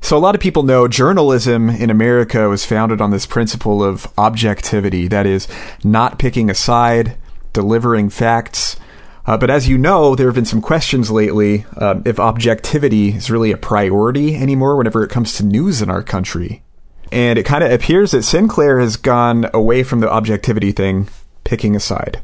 So, 0.00 0.16
a 0.16 0.20
lot 0.20 0.34
of 0.34 0.40
people 0.40 0.62
know 0.62 0.86
journalism 0.86 1.68
in 1.70 1.90
America 1.90 2.48
was 2.48 2.66
founded 2.66 3.00
on 3.00 3.10
this 3.10 3.26
principle 3.26 3.82
of 3.82 4.06
objectivity 4.18 5.08
that 5.08 5.26
is, 5.26 5.48
not 5.82 6.18
picking 6.18 6.50
a 6.50 6.54
side, 6.54 7.16
delivering 7.54 8.10
facts. 8.10 8.76
Uh, 9.24 9.38
but 9.38 9.48
as 9.48 9.66
you 9.66 9.78
know, 9.78 10.14
there 10.14 10.26
have 10.26 10.34
been 10.34 10.44
some 10.44 10.60
questions 10.60 11.10
lately 11.10 11.64
uh, 11.78 11.98
if 12.04 12.20
objectivity 12.20 13.14
is 13.14 13.30
really 13.30 13.50
a 13.50 13.56
priority 13.56 14.36
anymore 14.36 14.76
whenever 14.76 15.02
it 15.02 15.10
comes 15.10 15.32
to 15.32 15.42
news 15.42 15.80
in 15.80 15.88
our 15.88 16.02
country. 16.02 16.62
And 17.10 17.38
it 17.38 17.44
kind 17.44 17.64
of 17.64 17.72
appears 17.72 18.10
that 18.10 18.24
Sinclair 18.24 18.80
has 18.80 18.96
gone 18.96 19.48
away 19.54 19.82
from 19.82 20.00
the 20.00 20.10
objectivity 20.10 20.72
thing, 20.72 21.08
picking 21.44 21.74
a 21.74 21.80
side. 21.80 22.20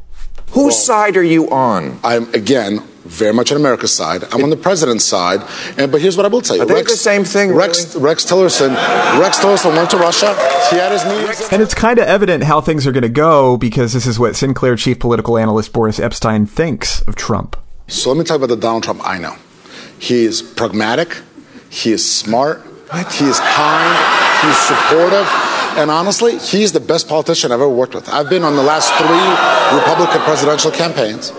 Whose 0.48 0.64
well, 0.64 0.70
side 0.72 1.16
are 1.16 1.22
you 1.22 1.48
on? 1.50 1.98
I'm, 2.04 2.32
again, 2.34 2.82
very 3.04 3.32
much 3.32 3.50
on 3.50 3.56
America's 3.56 3.94
side. 3.94 4.24
I'm 4.32 4.42
on 4.42 4.50
the 4.50 4.56
president's 4.56 5.04
side. 5.04 5.40
And 5.78 5.90
but 5.90 6.00
here's 6.00 6.16
what 6.16 6.26
I 6.26 6.28
will 6.28 6.42
tell 6.42 6.56
you: 6.56 6.62
Are 6.62 6.66
Rex, 6.66 6.92
the 6.92 6.98
same 6.98 7.24
thing. 7.24 7.54
Rex 7.54 7.94
really? 7.94 8.06
Rex 8.06 8.24
Tillerson. 8.24 8.74
Rex 9.20 9.38
Tillerson 9.38 9.76
went 9.76 9.90
to 9.90 9.96
Russia. 9.96 10.34
He 10.70 10.76
had 10.76 10.92
his 10.92 11.04
meetings. 11.04 11.48
And 11.52 11.62
it's 11.62 11.74
kind 11.74 11.98
of 11.98 12.06
evident 12.06 12.44
how 12.44 12.60
things 12.60 12.86
are 12.86 12.92
going 12.92 13.02
to 13.02 13.08
go 13.08 13.56
because 13.56 13.92
this 13.92 14.06
is 14.06 14.18
what 14.18 14.36
Sinclair 14.36 14.76
chief 14.76 14.98
political 14.98 15.38
analyst 15.38 15.72
Boris 15.72 15.98
Epshteyn 15.98 16.48
thinks 16.48 17.02
of 17.02 17.16
Trump. 17.16 17.56
So 17.88 18.10
let 18.10 18.18
me 18.18 18.24
talk 18.24 18.36
about 18.36 18.48
the 18.48 18.56
Donald 18.56 18.84
Trump 18.84 19.00
I 19.06 19.18
know. 19.18 19.36
He 19.98 20.24
is 20.24 20.42
pragmatic. 20.42 21.18
He 21.68 21.92
is 21.92 22.08
smart. 22.08 22.62
He 22.92 23.24
is 23.24 23.38
kind. 23.40 23.96
He's 24.42 24.58
supportive. 24.58 25.26
And 25.76 25.90
honestly, 25.90 26.38
he's 26.38 26.72
the 26.72 26.80
best 26.80 27.08
politician 27.08 27.52
I've 27.52 27.60
ever 27.60 27.68
worked 27.68 27.94
with. 27.94 28.08
I've 28.08 28.28
been 28.28 28.42
on 28.42 28.56
the 28.56 28.62
last 28.62 28.92
three 28.94 29.78
Republican 29.78 30.20
presidential 30.22 30.70
campaigns. 30.70 31.32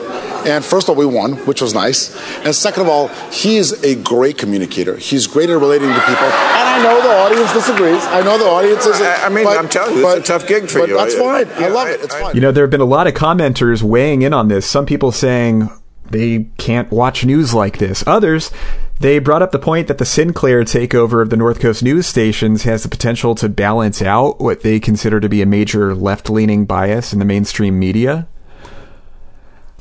And 0.45 0.63
first 0.63 0.89
of 0.89 0.91
all, 0.91 0.95
we 0.95 1.05
won, 1.05 1.33
which 1.45 1.62
was 1.62 1.74
nice. 1.74 2.15
And 2.45 2.53
second 2.53 2.83
of 2.83 2.89
all, 2.89 3.07
he 3.31 3.57
is 3.57 3.83
a 3.83 3.95
great 4.01 4.38
communicator. 4.38 4.95
He's 4.98 5.27
great 5.27 5.50
at 5.50 5.57
relating 5.57 5.89
to 5.89 6.00
people. 6.00 6.25
And 6.25 6.69
I 6.69 6.83
know 6.83 7.01
the 7.01 7.15
audience 7.15 7.53
disagrees. 7.53 8.03
I 8.05 8.21
know 8.21 8.38
the 8.38 8.45
audience 8.45 8.86
is. 8.86 9.00
I 9.01 9.29
mean, 9.29 9.45
but, 9.45 9.57
I'm 9.57 9.69
telling 9.69 9.98
you, 9.98 10.03
but, 10.03 10.19
it's 10.19 10.29
a 10.29 10.33
tough 10.33 10.48
gig 10.48 10.69
for 10.69 10.79
but 10.79 10.89
you. 10.89 10.95
That's 10.98 11.15
fine. 11.15 11.48
I, 11.48 11.65
I 11.65 11.67
love 11.69 11.88
I, 11.88 11.91
it. 11.91 12.01
It's 12.01 12.15
fine. 12.15 12.36
You 12.36 12.41
know, 12.41 12.51
there 12.51 12.63
have 12.63 12.71
been 12.71 12.81
a 12.81 12.86
lot 12.86 13.07
of 13.07 13.13
commenters 13.13 13.83
weighing 13.83 14.21
in 14.21 14.33
on 14.33 14.48
this. 14.48 14.65
Some 14.65 14.86
people 14.86 15.12
saying 15.12 15.69
they 16.10 16.50
can't 16.57 16.91
watch 16.91 17.25
news 17.25 17.53
like 17.53 17.77
this. 17.77 18.03
Others, 18.05 18.51
they 19.00 19.17
brought 19.19 19.41
up 19.41 19.51
the 19.51 19.60
point 19.60 19.88
that 19.88 19.98
the 19.98 20.05
Sinclair 20.05 20.63
takeover 20.63 21.21
of 21.21 21.29
the 21.29 21.38
North 21.38 21.60
Coast 21.60 21.81
news 21.81 22.05
stations 22.05 22.63
has 22.63 22.83
the 22.83 22.89
potential 22.89 23.33
to 23.36 23.50
balance 23.50 24.01
out 24.01 24.39
what 24.39 24.62
they 24.62 24.79
consider 24.79 25.19
to 25.19 25.29
be 25.29 25.41
a 25.41 25.45
major 25.45 25.95
left 25.95 26.29
leaning 26.29 26.65
bias 26.65 27.12
in 27.12 27.19
the 27.19 27.25
mainstream 27.25 27.79
media. 27.79 28.27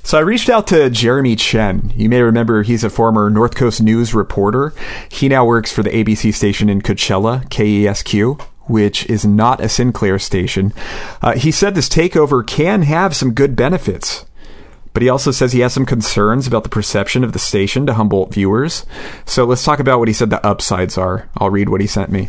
So 0.02 0.18
I 0.18 0.22
reached 0.22 0.48
out 0.48 0.66
to 0.68 0.90
Jeremy 0.90 1.36
Chen. 1.36 1.92
You 1.94 2.08
may 2.08 2.22
remember 2.22 2.62
he's 2.62 2.84
a 2.84 2.90
former 2.90 3.30
North 3.30 3.54
Coast 3.54 3.82
News 3.82 4.14
reporter. 4.14 4.72
He 5.10 5.28
now 5.28 5.44
works 5.44 5.70
for 5.70 5.82
the 5.82 5.90
ABC 5.90 6.34
station 6.34 6.68
in 6.68 6.82
Coachella, 6.82 7.48
KESQ, 7.48 8.40
which 8.66 9.04
is 9.06 9.24
not 9.24 9.60
a 9.60 9.68
Sinclair 9.68 10.18
station. 10.18 10.72
Uh, 11.20 11.34
he 11.34 11.50
said 11.50 11.74
this 11.74 11.88
takeover 11.88 12.44
can 12.44 12.82
have 12.82 13.14
some 13.14 13.34
good 13.34 13.54
benefits. 13.54 14.24
But 14.92 15.02
he 15.02 15.08
also 15.08 15.30
says 15.30 15.52
he 15.52 15.60
has 15.60 15.72
some 15.72 15.86
concerns 15.86 16.46
about 16.46 16.64
the 16.64 16.68
perception 16.68 17.22
of 17.22 17.32
the 17.32 17.38
station 17.38 17.86
to 17.86 17.94
Humboldt 17.94 18.34
viewers. 18.34 18.84
So 19.24 19.44
let's 19.44 19.64
talk 19.64 19.78
about 19.78 19.98
what 19.98 20.08
he 20.08 20.14
said 20.14 20.30
the 20.30 20.44
upsides 20.44 20.98
are. 20.98 21.28
I'll 21.36 21.50
read 21.50 21.68
what 21.68 21.80
he 21.80 21.86
sent 21.86 22.10
me. 22.10 22.28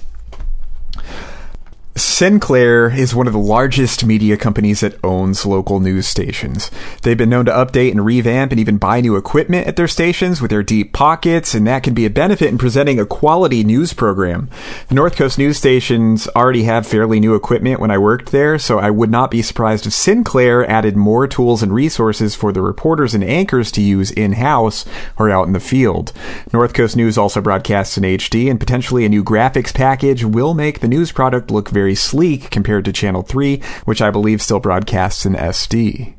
Sinclair 1.93 2.89
is 2.89 3.13
one 3.13 3.27
of 3.27 3.33
the 3.33 3.39
largest 3.39 4.05
media 4.05 4.37
companies 4.37 4.79
that 4.79 4.97
owns 5.03 5.45
local 5.45 5.81
news 5.81 6.07
stations. 6.07 6.71
They've 7.01 7.17
been 7.17 7.29
known 7.29 7.45
to 7.45 7.51
update 7.51 7.91
and 7.91 8.05
revamp 8.05 8.51
and 8.51 8.61
even 8.61 8.77
buy 8.77 9.01
new 9.01 9.17
equipment 9.17 9.67
at 9.67 9.75
their 9.75 9.89
stations 9.89 10.41
with 10.41 10.51
their 10.51 10.63
deep 10.63 10.93
pockets, 10.93 11.53
and 11.53 11.67
that 11.67 11.83
can 11.83 11.93
be 11.93 12.05
a 12.05 12.09
benefit 12.09 12.47
in 12.47 12.57
presenting 12.57 12.99
a 12.99 13.05
quality 13.05 13.63
news 13.63 13.91
program. 13.91 14.49
The 14.87 14.95
North 14.95 15.17
Coast 15.17 15.37
news 15.37 15.57
stations 15.57 16.29
already 16.29 16.63
have 16.63 16.87
fairly 16.87 17.19
new 17.19 17.35
equipment 17.35 17.81
when 17.81 17.91
I 17.91 17.97
worked 17.97 18.31
there, 18.31 18.57
so 18.57 18.79
I 18.79 18.89
would 18.89 19.11
not 19.11 19.31
be 19.31 19.41
surprised 19.41 19.85
if 19.85 19.93
Sinclair 19.93 20.69
added 20.69 20.95
more 20.95 21.27
tools 21.27 21.61
and 21.61 21.73
resources 21.73 22.35
for 22.35 22.53
the 22.53 22.61
reporters 22.61 23.13
and 23.13 23.23
anchors 23.23 23.71
to 23.73 23.81
use 23.81 24.11
in-house 24.11 24.85
or 25.17 25.29
out 25.29 25.47
in 25.47 25.53
the 25.53 25.59
field. 25.59 26.13
North 26.53 26.73
Coast 26.73 26.95
News 26.95 27.17
also 27.17 27.41
broadcasts 27.41 27.97
in 27.97 28.03
HD, 28.03 28.49
and 28.49 28.59
potentially 28.59 29.03
a 29.03 29.09
new 29.09 29.23
graphics 29.23 29.73
package 29.73 30.23
will 30.23 30.53
make 30.53 30.79
the 30.79 30.87
news 30.87 31.11
product 31.11 31.51
look 31.51 31.69
very 31.69 31.80
very 31.81 31.95
sleek 31.95 32.51
compared 32.51 32.85
to 32.85 32.93
Channel 32.93 33.23
3, 33.23 33.59
which 33.85 34.03
I 34.03 34.11
believe 34.11 34.39
still 34.39 34.59
broadcasts 34.59 35.25
in 35.25 35.33
SD. 35.33 36.13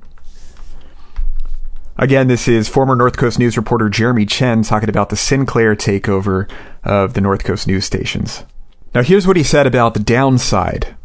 Again, 1.96 2.26
this 2.26 2.48
is 2.48 2.68
former 2.68 2.96
North 2.96 3.16
Coast 3.16 3.38
News 3.38 3.56
reporter 3.56 3.88
Jeremy 3.88 4.26
Chen 4.26 4.64
talking 4.64 4.88
about 4.88 5.10
the 5.10 5.16
Sinclair 5.16 5.76
takeover 5.76 6.50
of 6.82 7.14
the 7.14 7.20
North 7.20 7.44
Coast 7.44 7.68
news 7.68 7.84
stations. 7.84 8.42
Now, 8.92 9.04
here's 9.04 9.24
what 9.24 9.36
he 9.36 9.44
said 9.44 9.68
about 9.68 9.94
the 9.94 10.00
downside 10.00 10.96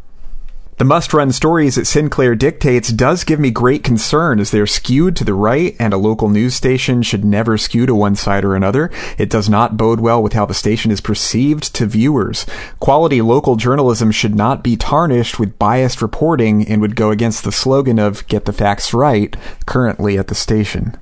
the 0.78 0.84
must 0.84 1.12
run 1.12 1.32
stories 1.32 1.74
that 1.74 1.86
Sinclair 1.86 2.34
dictates 2.36 2.92
does 2.92 3.24
give 3.24 3.40
me 3.40 3.50
great 3.50 3.82
concern 3.82 4.38
as 4.38 4.50
they're 4.50 4.66
skewed 4.66 5.16
to 5.16 5.24
the 5.24 5.34
right, 5.34 5.74
and 5.78 5.92
a 5.92 5.98
local 5.98 6.28
news 6.28 6.54
station 6.54 7.02
should 7.02 7.24
never 7.24 7.58
skew 7.58 7.84
to 7.86 7.94
one 7.94 8.14
side 8.14 8.44
or 8.44 8.54
another. 8.54 8.90
It 9.18 9.28
does 9.28 9.48
not 9.48 9.76
bode 9.76 9.98
well 9.98 10.22
with 10.22 10.34
how 10.34 10.46
the 10.46 10.54
station 10.54 10.90
is 10.90 11.00
perceived 11.00 11.74
to 11.74 11.86
viewers. 11.86 12.46
Quality 12.78 13.20
local 13.20 13.56
journalism 13.56 14.12
should 14.12 14.36
not 14.36 14.62
be 14.62 14.76
tarnished 14.76 15.38
with 15.40 15.58
biased 15.58 16.00
reporting 16.00 16.66
and 16.68 16.80
would 16.80 16.94
go 16.96 17.10
against 17.10 17.42
the 17.42 17.52
slogan 17.52 17.98
of 17.98 18.26
get 18.28 18.44
the 18.44 18.52
facts 18.52 18.94
right 18.94 19.36
currently 19.66 20.16
at 20.16 20.28
the 20.28 20.34
station. 20.34 20.96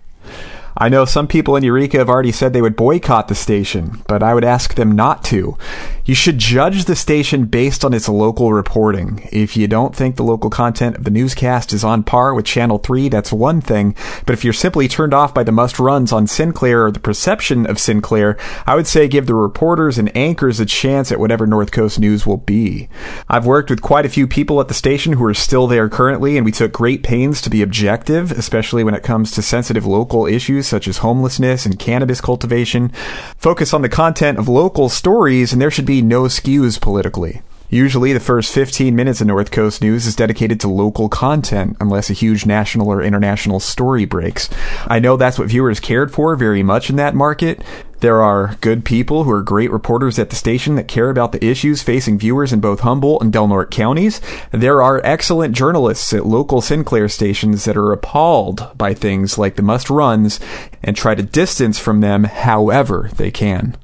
I 0.79 0.91
know 0.91 1.07
some 1.07 1.27
people 1.27 1.57
in 1.57 1.65
Eureka 1.65 1.97
have 1.97 2.11
already 2.11 2.33
said 2.33 2.53
they 2.53 2.61
would 2.61 2.77
boycott 2.77 3.29
the 3.29 3.35
station, 3.35 4.03
but 4.07 4.23
I 4.23 4.35
would 4.35 4.45
ask 4.45 4.75
them 4.75 4.93
not 4.93 5.25
to. 5.25 5.57
You 6.05 6.15
should 6.15 6.39
judge 6.39 6.85
the 6.85 6.95
station 6.95 7.47
based 7.47 7.85
on 7.85 7.95
its 7.95 8.09
local 8.09 8.53
reporting. 8.53 9.27
If 9.33 9.57
you 9.57 9.67
don't 9.69 9.97
think 9.97 10.17
the 10.17 10.23
local 10.23 10.51
content 10.51 10.97
of 10.97 11.05
the 11.05 11.11
newscast 11.11 11.73
is 11.73 11.83
on 11.83 12.05
par 12.05 12.35
with 12.35 12.45
Channel 12.45 12.79
3, 12.79 13.09
that's 13.09 13.33
one 13.33 13.61
thing. 13.63 13.97
But 14.27 14.35
if 14.35 14.45
you're 14.45 14.53
simply 14.53 14.87
turned 14.87 15.15
off 15.15 15.33
by 15.33 15.43
the 15.43 15.51
must 15.51 15.79
runs 15.79 16.13
on 16.13 16.27
Sinclair 16.27 16.85
or 16.85 16.91
the 16.91 17.01
perception 17.01 17.67
of 17.67 17.81
Sinclair, 17.81 18.37
I 18.67 18.75
would 18.75 18.87
say 18.87 19.09
give 19.09 19.27
the 19.27 19.35
reporters 19.35 19.97
and 19.99 20.15
anchors 20.15 20.61
a 20.61 20.67
chance 20.67 21.11
at 21.11 21.19
whatever 21.19 21.47
North 21.47 21.73
Coast 21.73 21.99
news 21.99 22.27
will 22.27 22.37
be. 22.37 22.89
I've 23.29 23.47
worked 23.47 23.71
with 23.71 23.83
quite 23.83 24.07
a 24.07 24.11
few 24.11 24.29
people 24.29 24.61
at 24.61 24.69
the 24.69 24.75
station 24.75 25.15
who 25.15 25.25
are 25.25 25.35
still 25.35 25.67
there 25.67 25.89
currently, 25.89 26.37
and 26.37 26.45
we 26.45 26.53
took 26.53 26.71
great 26.71 27.03
pains 27.03 27.41
to 27.43 27.51
be 27.51 27.63
objective, 27.63 28.31
especially 28.31 28.85
when 28.85 28.95
it 28.95 29.03
comes 29.03 29.33
to 29.33 29.43
sensitive 29.43 29.87
local 29.87 30.27
issues 30.27 30.66
such 30.67 30.89
as 30.89 30.99
homelessness 30.99 31.65
and 31.65 31.79
cannabis 31.79 32.21
cultivation, 32.21 32.91
focus 33.37 33.73
on 33.73 33.83
the 33.83 33.89
content 33.89 34.39
of 34.39 34.49
local 34.49 34.89
stories, 34.89 35.53
and 35.53 35.63
there 35.63 35.71
should 35.71 35.87
be 35.87 36.03
no 36.03 36.25
skews 36.25 36.81
politically. 36.81 37.43
Usually, 37.69 38.13
the 38.13 38.21
first 38.21 38.55
15 38.55 38.95
minutes 38.95 39.21
of 39.21 39.27
North 39.27 39.51
Coast 39.51 39.83
News 39.83 40.07
is 40.07 40.15
dedicated 40.15 40.61
to 40.61 40.69
local 40.69 41.09
content, 41.09 41.77
unless 41.81 42.11
a 42.11 42.13
huge 42.13 42.47
national 42.47 42.89
or 42.89 43.03
international 43.03 43.59
story 43.59 44.05
breaks. 44.05 44.49
I 44.87 45.01
know 45.01 45.17
that's 45.17 45.39
what 45.39 45.49
viewers 45.49 45.81
cared 45.81 46.13
for 46.13 46.37
very 46.37 46.63
much 46.63 46.91
in 46.91 46.97
that 46.97 47.17
market. 47.17 47.63
There 48.01 48.23
are 48.23 48.57
good 48.61 48.85
people 48.85 49.25
who 49.25 49.31
are 49.31 49.43
great 49.43 49.71
reporters 49.71 50.19
at 50.19 50.29
the 50.29 50.37
station 50.37 50.75
that 50.75 50.87
care 50.87 51.09
about 51.09 51.33
the 51.33 51.45
issues 51.45 51.83
facing 51.83 52.19
viewers 52.19 52.53
in 52.53 52.61
both 52.61 52.81
Humboldt 52.81 53.23
and 53.23 53.33
Del 53.33 53.49
Norte 53.49 53.71
counties. 53.71 54.21
There 54.51 54.83
are 54.83 55.01
excellent 55.03 55.55
journalists 55.55 56.13
at 56.13 56.27
local 56.27 56.61
Sinclair 56.61 57.09
stations 57.09 57.65
that 57.65 57.77
are 57.77 57.93
appalled 57.93 58.71
by 58.77 58.93
things 58.93 59.39
like 59.39 59.57
the 59.57 59.63
must 59.63 59.89
runs 59.89 60.39
and 60.83 60.95
try 60.95 61.15
to 61.15 61.23
distance 61.23 61.79
from 61.79 62.01
them 62.01 62.25
however 62.25 63.09
they 63.17 63.31
can. 63.31 63.77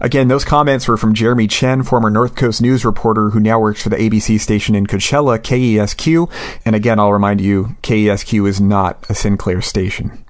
Again, 0.00 0.28
those 0.28 0.44
comments 0.44 0.86
were 0.86 0.96
from 0.96 1.14
Jeremy 1.14 1.48
Chen, 1.48 1.82
former 1.82 2.10
North 2.10 2.36
Coast 2.36 2.62
News 2.62 2.84
reporter 2.84 3.30
who 3.30 3.40
now 3.40 3.58
works 3.58 3.82
for 3.82 3.88
the 3.88 3.96
ABC 3.96 4.38
station 4.38 4.74
in 4.74 4.86
Coachella, 4.86 5.38
KESQ. 5.38 6.30
And 6.64 6.76
again, 6.76 7.00
I'll 7.00 7.12
remind 7.12 7.40
you, 7.40 7.76
KESQ 7.82 8.46
is 8.46 8.60
not 8.60 9.04
a 9.08 9.14
Sinclair 9.14 9.60
station. 9.60 10.24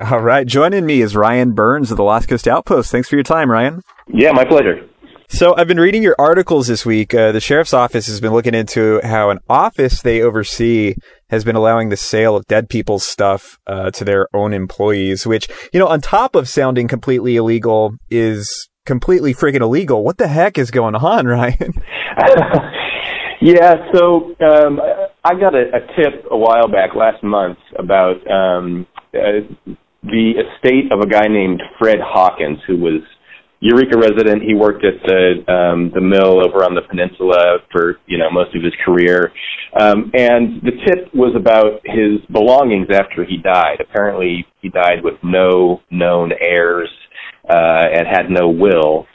All 0.00 0.20
right. 0.20 0.44
Joining 0.44 0.86
me 0.86 1.02
is 1.02 1.14
Ryan 1.14 1.52
Burns 1.52 1.92
of 1.92 1.96
the 1.96 2.02
Lost 2.02 2.28
Coast 2.28 2.48
Outpost. 2.48 2.90
Thanks 2.90 3.08
for 3.08 3.14
your 3.14 3.22
time, 3.22 3.48
Ryan. 3.48 3.80
Yeah, 4.08 4.32
my 4.32 4.44
pleasure. 4.44 4.88
So 5.28 5.54
I've 5.56 5.68
been 5.68 5.78
reading 5.78 6.02
your 6.02 6.16
articles 6.18 6.66
this 6.66 6.84
week. 6.84 7.14
Uh, 7.14 7.30
the 7.30 7.38
sheriff's 7.40 7.72
office 7.72 8.08
has 8.08 8.20
been 8.20 8.32
looking 8.32 8.54
into 8.54 9.00
how 9.04 9.30
an 9.30 9.38
office 9.48 10.02
they 10.02 10.20
oversee 10.20 10.96
has 11.30 11.44
been 11.44 11.54
allowing 11.54 11.90
the 11.90 11.96
sale 11.96 12.34
of 12.34 12.44
dead 12.46 12.68
people's 12.68 13.04
stuff 13.04 13.56
uh, 13.68 13.92
to 13.92 14.04
their 14.04 14.26
own 14.34 14.52
employees, 14.52 15.28
which, 15.28 15.46
you 15.72 15.78
know, 15.78 15.86
on 15.86 16.00
top 16.00 16.34
of 16.34 16.48
sounding 16.48 16.88
completely 16.88 17.36
illegal, 17.36 17.94
is 18.10 18.68
completely 18.86 19.32
freaking 19.32 19.60
illegal. 19.60 20.02
What 20.02 20.18
the 20.18 20.26
heck 20.26 20.58
is 20.58 20.72
going 20.72 20.96
on, 20.96 21.26
Ryan? 21.28 21.72
yeah, 23.40 23.76
so 23.94 24.34
um, 24.40 24.80
I 25.22 25.34
got 25.38 25.54
a, 25.54 25.68
a, 25.72 25.80
tip 25.94 26.24
a 26.32 26.36
while 26.36 26.66
back 26.66 26.96
last 26.96 27.22
month 27.22 27.58
about 27.78 28.16
um, 28.28 28.88
uh, 29.14 29.74
the 30.04 30.32
estate 30.36 30.92
of 30.92 31.00
a 31.00 31.06
guy 31.06 31.26
named 31.28 31.62
Fred 31.78 31.98
Hawkins, 32.02 32.58
who 32.66 32.76
was 32.76 33.02
Eureka 33.60 33.96
resident. 33.96 34.42
He 34.42 34.54
worked 34.54 34.84
at 34.84 35.00
the 35.06 35.40
um, 35.50 35.90
the 35.94 36.00
mill 36.00 36.44
over 36.44 36.64
on 36.64 36.74
the 36.74 36.82
peninsula 36.82 37.58
for 37.72 37.96
you 38.06 38.18
know 38.18 38.30
most 38.30 38.54
of 38.54 38.62
his 38.62 38.74
career, 38.84 39.32
um, 39.80 40.10
and 40.12 40.60
the 40.60 40.72
tip 40.84 41.08
was 41.14 41.34
about 41.34 41.80
his 41.84 42.20
belongings 42.30 42.88
after 42.92 43.24
he 43.24 43.38
died. 43.38 43.80
Apparently, 43.80 44.46
he 44.60 44.68
died 44.68 45.02
with 45.02 45.14
no 45.22 45.80
known 45.90 46.32
heirs 46.40 46.90
uh, 47.48 47.88
and 47.92 48.06
had 48.06 48.28
no 48.28 48.48
will. 48.48 49.06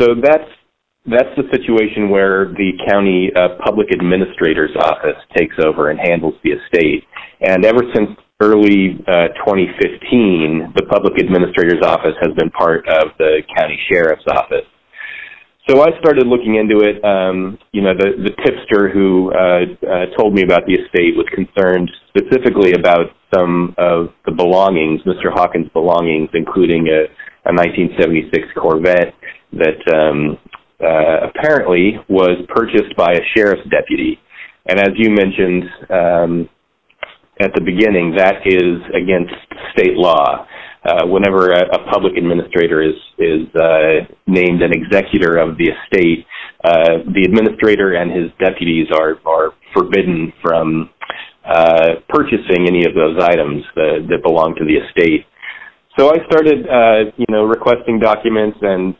So 0.00 0.14
that's 0.20 0.50
that's 1.06 1.34
the 1.36 1.46
situation 1.50 2.10
where 2.10 2.46
the 2.46 2.72
county 2.90 3.30
uh, 3.34 3.58
public 3.64 3.88
administrator's 3.92 4.74
office 4.78 5.18
takes 5.36 5.56
over 5.64 5.90
and 5.90 5.98
handles 5.98 6.34
the 6.42 6.50
estate. 6.50 7.04
And 7.40 7.64
ever 7.64 7.82
since 7.94 8.10
early 8.42 8.98
uh, 9.06 9.30
2015, 9.46 10.74
the 10.74 10.86
public 10.90 11.18
administrator's 11.22 11.82
office 11.86 12.18
has 12.20 12.34
been 12.34 12.50
part 12.50 12.86
of 12.88 13.14
the 13.18 13.42
county 13.56 13.78
sheriff's 13.90 14.26
office. 14.28 14.66
So 15.68 15.80
I 15.80 15.96
started 16.00 16.26
looking 16.26 16.56
into 16.56 16.82
it. 16.82 16.98
Um, 17.04 17.56
you 17.70 17.82
know, 17.82 17.94
the, 17.94 18.18
the 18.18 18.34
tipster 18.42 18.90
who 18.90 19.30
uh, 19.30 19.62
uh, 19.86 20.06
told 20.18 20.34
me 20.34 20.42
about 20.42 20.66
the 20.66 20.74
estate 20.74 21.14
was 21.14 21.26
concerned 21.30 21.88
specifically 22.10 22.72
about 22.72 23.14
some 23.32 23.74
of 23.78 24.10
the 24.26 24.32
belongings, 24.32 25.00
Mr. 25.02 25.30
Hawkins' 25.30 25.70
belongings, 25.72 26.30
including 26.34 26.88
a, 26.88 27.06
a 27.48 27.54
1976 27.54 28.48
Corvette 28.58 29.14
that 29.54 29.80
um, 29.94 30.36
uh, 30.82 31.30
apparently 31.30 31.94
was 32.08 32.42
purchased 32.48 32.96
by 32.96 33.12
a 33.12 33.22
sheriff's 33.36 33.62
deputy. 33.70 34.18
And 34.66 34.80
as 34.80 34.90
you 34.96 35.10
mentioned, 35.10 35.64
um, 35.90 36.48
at 37.40 37.52
the 37.54 37.60
beginning, 37.60 38.14
that 38.16 38.44
is 38.44 38.82
against 38.94 39.34
state 39.72 39.94
law. 39.94 40.46
Uh, 40.84 41.06
whenever 41.06 41.52
a, 41.52 41.78
public 41.92 42.16
administrator 42.16 42.82
is 42.82 43.46
uh, 43.54 44.02
named 44.26 44.62
an 44.62 44.72
executor 44.72 45.38
of 45.38 45.56
the 45.56 45.70
estate, 45.70 46.26
uh, 46.64 47.06
the 47.14 47.22
administrator 47.24 47.94
and 47.94 48.10
his 48.10 48.32
deputies 48.40 48.88
are 48.90 49.14
forbidden 49.72 50.32
from 50.42 50.90
purchasing 52.08 52.66
any 52.66 52.84
of 52.84 52.94
those 52.94 53.16
items 53.22 53.62
that, 53.76 54.20
belong 54.24 54.54
to 54.56 54.64
the 54.64 54.74
estate. 54.74 55.24
So 55.96 56.10
I 56.10 56.16
started, 56.26 56.66
you 57.16 57.26
know, 57.28 57.44
requesting 57.44 58.00
documents 58.00 58.58
and 58.60 58.94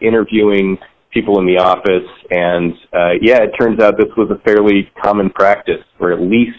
interviewing 0.00 0.78
people 1.12 1.38
in 1.40 1.46
the 1.46 1.58
office, 1.58 2.08
and 2.30 2.72
yeah, 3.20 3.42
it 3.42 3.52
turns 3.60 3.80
out 3.82 3.98
this 3.98 4.12
was 4.16 4.30
a 4.30 4.42
fairly 4.48 4.90
common 5.02 5.28
practice 5.28 5.84
for 5.98 6.10
at 6.12 6.20
least 6.20 6.56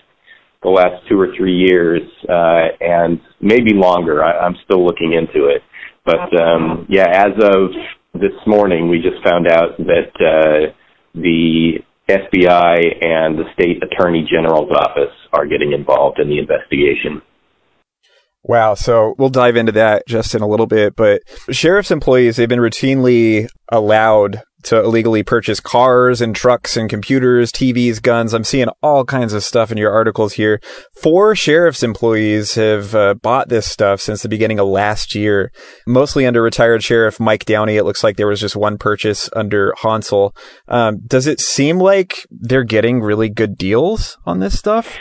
the 0.62 0.70
last 0.70 1.08
two 1.08 1.20
or 1.20 1.30
three 1.38 1.56
years, 1.56 2.02
uh, 2.28 2.68
and 2.82 3.22
maybe 3.42 3.74
longer. 3.74 4.24
I, 4.24 4.40
I'm 4.40 4.56
still 4.66 4.86
looking 4.86 5.14
into 5.14 5.48
it. 5.48 5.62
But 6.06 6.42
um, 6.42 6.86
yeah, 6.90 7.08
as 7.08 7.34
of 7.42 7.72
this 8.14 8.36
morning, 8.46 8.90
we 8.90 9.02
just 9.02 9.24
found 9.24 9.48
out 9.48 9.78
that 9.78 10.12
uh, 10.20 10.74
the 11.14 11.80
FBI 12.10 13.06
and 13.06 13.38
the 13.38 13.46
state 13.54 13.82
attorney 13.84 14.28
general's 14.30 14.72
office 14.72 15.14
are 15.32 15.46
getting 15.46 15.74
involved 15.74 16.20
in 16.20 16.28
the 16.28 16.40
investigation. 16.40 17.22
Wow. 18.44 18.74
So 18.74 19.16
we'll 19.18 19.30
dive 19.30 19.56
into 19.56 19.74
that 19.74 20.08
just 20.08 20.34
in 20.34 20.42
a 20.42 20.48
little 20.48 20.66
bit. 20.66 20.96
But 20.96 21.22
sheriff's 21.52 21.92
employees, 21.92 22.38
they've 22.38 22.50
been 22.50 22.60
routinely 22.60 23.48
allowed 23.72 24.42
to 24.64 24.80
illegally 24.80 25.24
purchase 25.24 25.60
cars 25.60 26.22
and 26.22 26.36
trucks 26.36 26.76
and 26.76 26.90
computers, 26.90 27.52
TVs, 27.52 28.02
guns. 28.02 28.34
I'm 28.34 28.44
seeing 28.44 28.68
all 28.82 29.06
kinds 29.06 29.34
of 29.34 29.44
stuff 29.44 29.72
in 29.72 29.78
your 29.78 29.92
articles 29.92 30.34
here. 30.34 30.60
Four 31.02 31.36
sheriff's 31.36 31.84
employees 31.84 32.56
have 32.56 32.94
uh, 32.94 33.14
bought 33.16 33.50
this 33.50 33.68
stuff 33.68 34.02
since 34.02 34.22
the 34.22 34.30
beginning 34.30 34.60
of 34.60 34.68
last 34.68 35.16
year, 35.16 35.52
mostly 35.88 36.26
under 36.26 36.42
retired 36.42 36.84
Sheriff 36.84 37.20
Mike 37.20 37.46
Downey. 37.46 37.78
It 37.78 37.84
looks 37.84 38.04
like 38.04 38.18
there 38.18 38.28
was 38.28 38.42
just 38.42 38.56
one 38.56 38.78
purchase 38.78 39.30
under 39.34 39.74
Honsal. 39.80 40.36
Um, 40.68 41.00
does 41.06 41.28
it 41.28 41.40
seem 41.40 41.80
like 41.80 42.28
they're 42.30 42.64
getting 42.64 43.02
really 43.02 43.30
good 43.30 43.58
deals 43.58 44.18
on 44.26 44.40
this 44.40 44.58
stuff? 44.58 44.98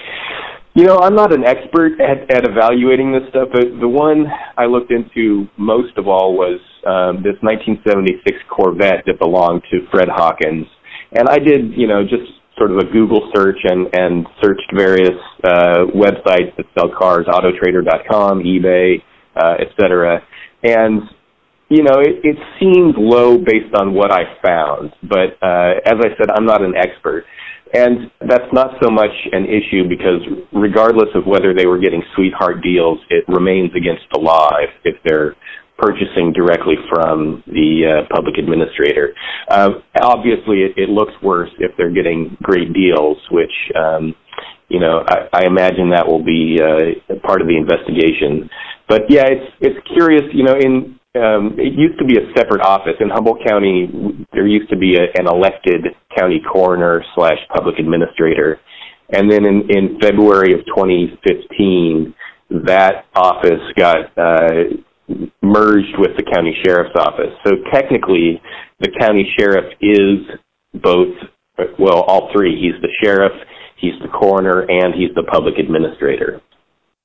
You 0.75 0.85
know, 0.85 0.99
I'm 0.99 1.17
not 1.17 1.33
an 1.33 1.45
expert 1.45 2.01
at, 2.01 2.31
at 2.31 2.49
evaluating 2.49 3.11
this 3.11 3.29
stuff, 3.31 3.49
but 3.53 3.65
the 3.81 3.89
one 3.89 4.27
I 4.57 4.67
looked 4.67 4.93
into 4.93 5.49
most 5.57 5.99
of 5.99 6.07
all 6.07 6.37
was 6.37 6.61
um, 6.89 7.23
this 7.23 7.37
1976 7.45 8.25
Corvette 8.49 9.05
that 9.07 9.19
belonged 9.21 9.63
to 9.71 9.87
Fred 9.91 10.09
Hawkins. 10.09 10.67
And 11.13 11.29
I 11.29 11.39
did, 11.39 11.77
you 11.77 11.87
know, 11.87 12.03
just 12.03 12.33
sort 12.57 12.73
of 12.73 12.79
a 12.79 12.85
Google 12.85 13.31
search 13.35 13.59
and, 13.65 13.87
and 13.93 14.27
searched 14.43 14.73
various 14.75 15.19
uh, 15.45 15.87
websites 15.95 16.57
that 16.57 16.67
sell 16.77 16.91
cars, 16.97 17.27
autotrader.com, 17.29 18.43
eBay, 18.43 19.03
uh, 19.37 19.55
et 19.61 19.69
cetera. 19.81 20.21
And, 20.63 21.03
you 21.69 21.83
know, 21.83 22.01
it, 22.01 22.25
it 22.25 22.37
seemed 22.59 22.97
low 22.97 23.39
based 23.39 23.75
on 23.79 23.95
what 23.95 24.11
I 24.11 24.25
found. 24.43 24.93
But 25.03 25.39
uh, 25.41 25.79
as 25.87 25.97
I 26.01 26.09
said, 26.19 26.31
I'm 26.35 26.47
not 26.47 26.63
an 26.63 26.75
expert. 26.77 27.25
And 27.75 28.11
that's 28.21 28.49
not 28.53 28.77
so 28.83 28.91
much 28.91 29.13
an 29.33 29.45
issue 29.45 29.87
because 29.89 30.25
regardless 30.53 31.09
of 31.15 31.27
whether 31.27 31.53
they 31.53 31.67
were 31.67 31.79
getting 31.79 32.03
sweetheart 32.17 32.63
deals, 32.63 32.99
it 33.11 33.25
remains 33.29 33.71
against 33.77 34.05
the 34.13 34.19
law 34.19 34.49
if, 34.59 34.71
if 34.85 35.03
they're 35.05 35.37
purchasing 35.79 36.33
directly 36.33 36.75
from 36.91 37.43
the 37.47 37.87
uh, 37.87 38.15
public 38.15 38.37
administrator. 38.39 39.15
Uh, 39.49 39.71
obviously, 40.03 40.63
it, 40.63 40.73
it 40.77 40.89
looks 40.89 41.13
worse 41.23 41.51
if 41.59 41.71
they're 41.79 41.95
getting 41.95 42.37
great 42.43 42.73
deals, 42.75 43.17
which, 43.31 43.55
um, 43.79 44.15
you 44.69 44.81
know, 44.81 45.05
I, 45.09 45.45
I 45.45 45.47
imagine 45.47 45.91
that 45.91 46.07
will 46.07 46.25
be 46.25 46.59
uh, 46.61 47.15
part 47.27 47.41
of 47.41 47.47
the 47.47 47.57
investigation. 47.57 48.51
But 48.89 49.03
yeah, 49.09 49.27
it's 49.27 49.53
it's 49.61 49.87
curious. 49.95 50.23
You 50.33 50.45
know, 50.45 50.55
in 50.55 50.99
um, 51.15 51.57
it 51.59 51.73
used 51.79 51.99
to 51.99 52.05
be 52.05 52.17
a 52.17 52.33
separate 52.37 52.61
office 52.61 52.97
in 53.01 53.09
Humboldt 53.09 53.41
County. 53.47 53.89
There 54.33 54.47
used 54.47 54.71
to 54.71 54.77
be 54.77 54.97
a, 54.97 55.05
an 55.19 55.27
elected 55.27 55.95
county 56.17 56.41
coroner 56.41 57.05
slash 57.15 57.39
public 57.55 57.79
administrator, 57.79 58.61
and 59.11 59.31
then 59.31 59.47
in, 59.47 59.69
in 59.71 59.99
February 60.01 60.53
of 60.53 60.67
2015, 60.67 62.15
that 62.67 63.05
office 63.15 63.61
got 63.77 64.17
uh, 64.17 64.65
merged 65.43 65.97
with 65.99 66.17
the 66.17 66.25
county 66.35 66.57
sheriff's 66.65 66.95
office. 66.99 67.33
So 67.45 67.53
technically, 67.73 68.41
the 68.81 68.91
county 69.01 69.29
sheriff 69.39 69.73
is 69.81 70.27
both, 70.75 71.15
well, 71.79 72.03
all 72.03 72.31
three. 72.33 72.61
He's 72.61 72.81
the 72.83 72.93
sheriff, 73.03 73.33
he's 73.77 73.99
the 74.03 74.09
coroner, 74.09 74.67
and 74.69 74.95
he's 74.95 75.15
the 75.15 75.25
public 75.25 75.59
administrator. 75.59 76.41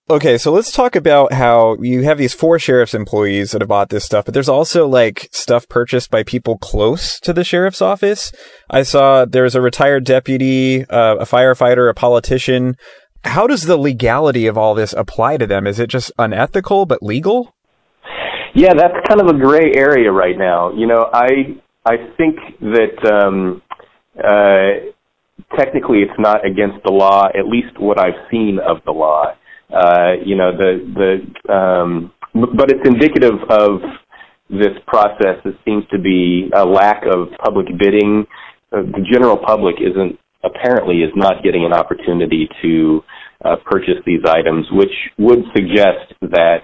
Okay, 0.09 0.37
so 0.37 0.51
let's 0.51 0.73
talk 0.73 0.97
about 0.97 1.31
how 1.31 1.77
you 1.79 2.03
have 2.03 2.17
these 2.17 2.33
four 2.33 2.59
sheriff's 2.59 2.93
employees 2.93 3.51
that 3.51 3.61
have 3.61 3.69
bought 3.69 3.87
this 3.87 4.03
stuff, 4.03 4.25
but 4.25 4.33
there's 4.33 4.49
also 4.49 4.85
like 4.85 5.29
stuff 5.31 5.69
purchased 5.69 6.11
by 6.11 6.23
people 6.23 6.57
close 6.57 7.21
to 7.21 7.31
the 7.31 7.45
sheriff's 7.45 7.81
office. 7.81 8.33
I 8.69 8.83
saw 8.83 9.23
there's 9.23 9.55
a 9.55 9.61
retired 9.61 10.03
deputy, 10.03 10.83
uh, 10.89 11.15
a 11.15 11.25
firefighter, 11.25 11.89
a 11.89 11.93
politician. 11.93 12.75
How 13.23 13.47
does 13.47 13.63
the 13.63 13.77
legality 13.77 14.45
of 14.45 14.57
all 14.57 14.75
this 14.75 14.91
apply 14.91 15.37
to 15.37 15.47
them? 15.47 15.65
Is 15.65 15.79
it 15.79 15.89
just 15.89 16.11
unethical 16.19 16.85
but 16.85 17.01
legal? 17.01 17.55
Yeah, 18.53 18.73
that's 18.75 18.95
kind 19.07 19.21
of 19.21 19.27
a 19.27 19.37
gray 19.37 19.73
area 19.75 20.11
right 20.11 20.37
now. 20.37 20.71
You 20.73 20.87
know, 20.87 21.09
I 21.11 21.57
I 21.85 21.97
think 22.17 22.37
that 22.61 23.11
um, 23.11 23.61
uh, 24.17 24.91
technically 25.57 25.99
it's 25.99 26.19
not 26.19 26.45
against 26.45 26.83
the 26.85 26.91
law, 26.91 27.25
at 27.27 27.47
least 27.47 27.79
what 27.79 27.99
I've 27.99 28.29
seen 28.31 28.59
of 28.59 28.77
the 28.85 28.91
law 28.91 29.33
uh, 29.73 30.13
you 30.23 30.35
know, 30.35 30.51
the 30.55 30.71
the 30.93 31.53
um, 31.53 32.13
but 32.33 32.71
it's 32.71 32.87
indicative 32.87 33.39
of 33.49 33.81
this 34.49 34.77
process 34.85 35.41
that 35.43 35.57
seems 35.65 35.83
to 35.91 35.99
be 35.99 36.49
a 36.55 36.63
lack 36.63 37.03
of 37.05 37.29
public 37.43 37.67
bidding. 37.79 38.25
Uh, 38.71 38.81
the 38.81 39.05
general 39.11 39.37
public 39.37 39.75
isn't 39.79 40.19
apparently 40.43 40.97
is 40.97 41.11
not 41.15 41.43
getting 41.43 41.65
an 41.65 41.73
opportunity 41.73 42.47
to 42.61 43.01
uh, 43.45 43.55
purchase 43.65 43.97
these 44.05 44.21
items, 44.27 44.67
which 44.71 44.93
would 45.17 45.43
suggest 45.55 46.13
that 46.21 46.59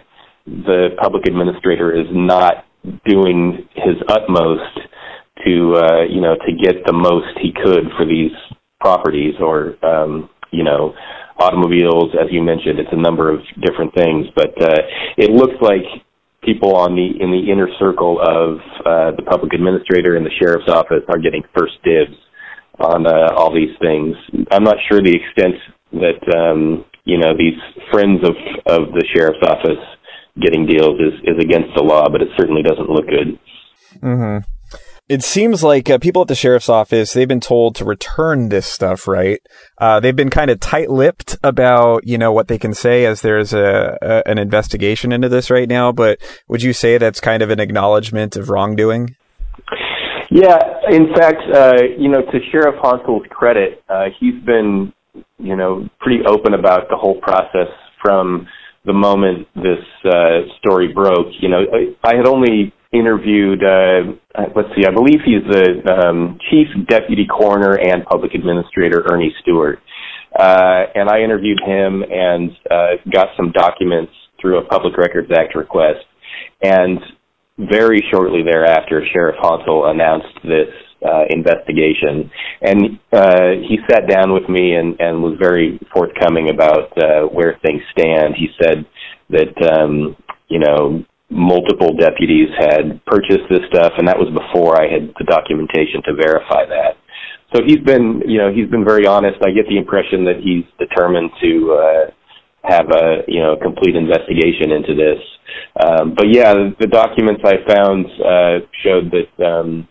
the 0.66 0.90
public 1.02 1.26
administrator 1.28 1.94
is 1.94 2.08
not 2.12 2.66
doing 3.06 3.68
his 3.76 3.96
utmost 4.08 4.80
to 5.46 5.76
uh, 5.76 6.04
you 6.10 6.22
know 6.22 6.36
to 6.36 6.52
get 6.62 6.86
the 6.86 6.94
most 6.94 7.38
he 7.42 7.52
could 7.52 7.86
for 7.98 8.06
these 8.06 8.32
properties 8.80 9.36
or 9.40 9.76
um, 9.86 10.30
you 10.52 10.64
know 10.64 10.94
automobiles, 11.40 12.12
as 12.20 12.28
you 12.32 12.44
mentioned, 12.44 12.80
it's 12.80 12.92
a 12.92 13.02
number 13.02 13.34
of 13.34 13.40
different 13.64 13.96
things, 13.96 14.28
but 14.36 14.52
uh, 14.62 14.82
it 15.18 15.32
looks 15.32 15.56
like 15.62 15.88
people 16.44 16.76
on 16.76 16.96
the 16.96 17.08
in 17.24 17.32
the 17.32 17.52
inner 17.52 17.68
circle 17.80 18.20
of 18.20 18.60
uh, 18.86 19.16
the 19.16 19.24
public 19.24 19.54
administrator 19.54 20.16
and 20.16 20.26
the 20.26 20.36
sheriff's 20.40 20.70
office 20.70 21.04
are 21.10 21.20
getting 21.20 21.44
first 21.58 21.74
dibs 21.84 22.16
on 22.80 23.08
uh, 23.08 23.34
all 23.36 23.54
these 23.54 23.76
things. 23.82 24.16
I'm 24.52 24.64
not 24.64 24.78
sure 24.90 25.02
the 25.02 25.16
extent 25.16 25.56
that 25.94 26.22
um, 26.36 26.86
you 27.06 27.18
know 27.18 27.36
these 27.38 27.60
friends 27.92 28.20
of 28.24 28.36
of 28.68 28.92
the 28.94 29.06
sheriff's 29.16 29.44
office 29.48 29.84
getting 30.42 30.66
deals 30.66 31.00
is 31.00 31.14
is 31.24 31.44
against 31.44 31.76
the 31.76 31.84
law, 31.84 32.10
but 32.10 32.22
it 32.22 32.30
certainly 32.38 32.64
doesn't 32.64 32.90
look 32.90 33.08
good. 33.08 33.40
Mm-hmm. 34.02 34.48
It 35.10 35.24
seems 35.24 35.64
like 35.64 35.90
uh, 35.90 35.98
people 35.98 36.22
at 36.22 36.28
the 36.28 36.36
sheriff's 36.36 36.70
office 36.70 37.14
they've 37.14 37.28
been 37.28 37.40
told 37.40 37.74
to 37.76 37.86
return 37.86 38.50
this 38.50 38.68
stuff 38.68 39.08
right? 39.08 39.42
Uh, 39.80 40.00
they've 40.00 40.16
been 40.16 40.30
kind 40.30 40.52
of 40.52 40.60
tight-lipped 40.60 41.36
about 41.44 42.06
you 42.06 42.18
know 42.18 42.32
what 42.32 42.48
they 42.48 42.60
can 42.60 42.76
say 42.76 43.06
as 43.06 43.22
there's 43.22 43.52
a, 43.52 43.98
a, 44.04 44.28
an 44.28 44.38
investigation 44.38 45.12
into 45.12 45.28
this 45.28 45.50
right 45.50 45.68
now 45.68 45.92
but 45.92 46.20
would 46.48 46.62
you 46.62 46.74
say 46.74 47.00
that's 47.00 47.20
kind 47.20 47.42
of 47.42 47.50
an 47.50 47.60
acknowledgement 47.60 48.36
of 48.36 48.50
wrongdoing? 48.50 49.16
Yeah. 50.30 50.60
In 50.92 51.12
fact 51.16 51.42
uh, 51.52 51.82
you 51.98 52.10
know 52.10 52.22
to 52.22 52.40
sheriff 52.52 52.76
Honsal's 52.80 53.26
credit 53.32 53.84
uh, 53.90 54.10
he's 54.20 54.40
been 54.46 54.94
you 55.40 55.56
know 55.56 55.90
pretty 56.00 56.24
open 56.28 56.54
about 56.54 56.88
the 56.90 56.96
whole 56.96 57.20
process 57.20 57.68
from 58.00 58.48
the 58.86 58.94
moment 58.94 59.48
this 59.56 59.84
uh, 60.06 60.48
story 60.60 60.92
broke 60.94 61.28
you 61.40 61.50
know 61.50 61.66
I, 62.04 62.16
had 62.16 62.28
only 62.28 62.74
interviewed, 62.92 63.64
uh, 63.64 64.18
uh, 64.34 64.50
let's 64.56 64.70
see, 64.76 64.86
I 64.86 64.92
believe 64.92 65.22
he's 65.24 65.46
the 65.46 65.86
um, 65.94 66.40
chief 66.50 66.68
deputy 66.88 67.28
coroner 67.28 67.78
and 67.78 68.04
public 68.06 68.34
administrator, 68.34 69.06
Ernie 69.12 69.34
Stewart. 69.42 69.80
Uh, 70.38 70.86
and 70.96 71.10
I 71.10 71.22
interviewed 71.22 71.60
him 71.66 72.04
and 72.04 72.52
uh, 72.70 73.02
got 73.12 73.30
some 73.38 73.52
documents 73.52 74.12
through 74.42 74.60
a 74.60 74.66
Public 74.66 74.98
Records 74.98 75.30
Act 75.36 75.56
request. 75.56 76.06
And 76.62 77.00
very 77.58 78.04
shortly 78.12 78.42
thereafter, 78.44 79.04
Sheriff 79.12 79.36
Honsal 79.42 79.92
announced 79.92 80.34
this 80.44 80.70
uh, 81.06 81.24
investigation. 81.30 82.30
And 82.62 83.00
uh, 83.12 83.52
he 83.68 83.78
sat 83.90 84.08
down 84.10 84.34
with 84.34 84.48
me 84.50 84.76
and, 84.76 85.00
and 85.00 85.22
was 85.22 85.38
very 85.40 85.80
forthcoming 85.94 86.50
about 86.50 86.92
uh, 86.98 87.22
where 87.32 87.58
things 87.66 87.82
stand. 87.92 88.36
He 88.36 88.48
said 88.62 88.86
that, 89.30 89.80
um, 89.80 90.16
you 90.48 90.60
know, 90.60 91.04
multiple 91.30 91.94
deputies 91.96 92.50
had 92.58 93.04
purchased 93.06 93.46
this 93.50 93.62
stuff, 93.70 93.94
and 93.98 94.08
that 94.08 94.18
was 94.18 94.30
before 94.34 94.82
I 94.82 94.92
had 94.92 95.14
the 95.20 95.26
documentation 95.26 96.02
to 96.06 96.14
verify 96.16 96.66
that. 96.66 96.98
So 97.56 97.62
he's 97.66 97.80
been, 97.80 98.22
you 98.28 98.38
know, 98.38 98.52
he's 98.52 98.70
been 98.70 98.86
very 98.86 99.08
honest. 99.08 99.38
I 99.46 99.52
get 99.52 99.68
the 99.70 99.78
impression 99.78 100.26
that 100.26 100.38
he's 100.42 100.66
determined 100.78 101.32
to 101.42 101.52
uh, 101.74 102.12
have 102.64 102.90
a, 102.92 103.24
you 103.28 103.42
know, 103.42 103.58
complete 103.58 103.96
investigation 103.96 104.72
into 104.72 104.94
this. 104.94 105.22
Um, 105.82 106.14
but 106.16 106.28
yeah, 106.30 106.54
the 106.80 106.88
documents 106.88 107.42
I 107.46 107.58
found 107.66 108.06
uh, 108.06 108.66
showed 108.84 109.12
that, 109.12 109.46
um, 109.46 109.88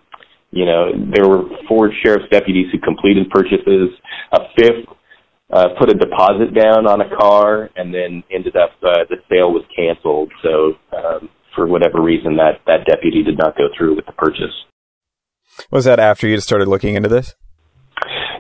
you 0.59 0.67
know, 0.67 0.91
there 1.15 1.29
were 1.29 1.45
four 1.69 1.93
sheriff's 2.03 2.29
deputies 2.33 2.67
who 2.73 2.81
completed 2.81 3.31
purchases. 3.31 3.91
A 4.33 4.41
fifth 4.59 4.91
uh, 5.53 5.69
put 5.79 5.89
a 5.89 5.95
deposit 5.95 6.53
down 6.53 6.89
on 6.89 7.01
a 7.01 7.17
car, 7.17 7.71
and 7.77 7.95
then 7.95 8.25
ended 8.35 8.57
up 8.57 8.71
uh, 8.83 9.07
the 9.09 9.19
sale 9.31 9.53
was 9.53 9.63
canceled. 9.75 10.33
So 10.43 10.73
um, 10.97 11.29
for 11.55 11.69
whatever 11.69 12.03
reason, 12.03 12.37
that 12.37 12.59
that 12.67 12.87
deputy 12.87 13.23
did 13.23 13.39
not 13.39 13.57
go 13.57 13.69
through 13.77 13.95
with 13.95 14.07
the 14.07 14.13
purchase. 14.13 14.53
Was 15.71 15.85
that 15.85 16.01
after 16.01 16.27
you 16.27 16.41
started 16.41 16.67
looking 16.67 16.97
into 16.97 17.09
this? 17.09 17.37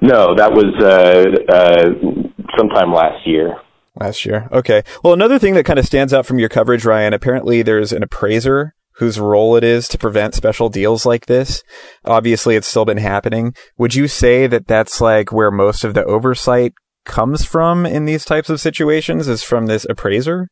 No, 0.02 0.35
that 0.35 0.52
was 0.52 0.74
uh, 0.83 1.54
uh, 1.54 2.48
sometime 2.59 2.92
last 2.92 3.26
year. 3.26 3.54
Last 3.94 4.24
year. 4.24 4.48
Okay. 4.50 4.83
Well, 5.04 5.12
another 5.12 5.38
thing 5.38 5.54
that 5.54 5.64
kind 5.64 5.78
of 5.78 5.87
stands 5.87 6.12
out 6.12 6.26
from 6.26 6.38
your 6.40 6.48
coverage, 6.48 6.85
Ryan, 6.85 7.14
apparently 7.14 7.62
there's 7.62 7.92
an 7.92 8.02
appraiser 8.02 8.74
whose 8.98 9.18
role 9.18 9.56
it 9.56 9.64
is 9.64 9.88
to 9.88 9.98
prevent 9.98 10.34
special 10.34 10.68
deals 10.68 11.06
like 11.06 11.26
this. 11.26 11.62
Obviously, 12.04 12.56
it's 12.56 12.68
still 12.68 12.84
been 12.84 12.98
happening. 12.98 13.54
Would 13.78 13.94
you 13.94 14.08
say 14.08 14.46
that 14.46 14.66
that's 14.66 15.00
like 15.00 15.32
where 15.32 15.50
most 15.50 15.84
of 15.84 15.94
the 15.94 16.04
oversight 16.04 16.72
comes 17.04 17.44
from 17.44 17.87
in 17.87 18.04
these 18.04 18.24
types 18.24 18.50
of 18.50 18.61
situations 18.61 19.28
is 19.28 19.42
from 19.42 19.66
this 19.66 19.87
appraiser? 19.88 20.48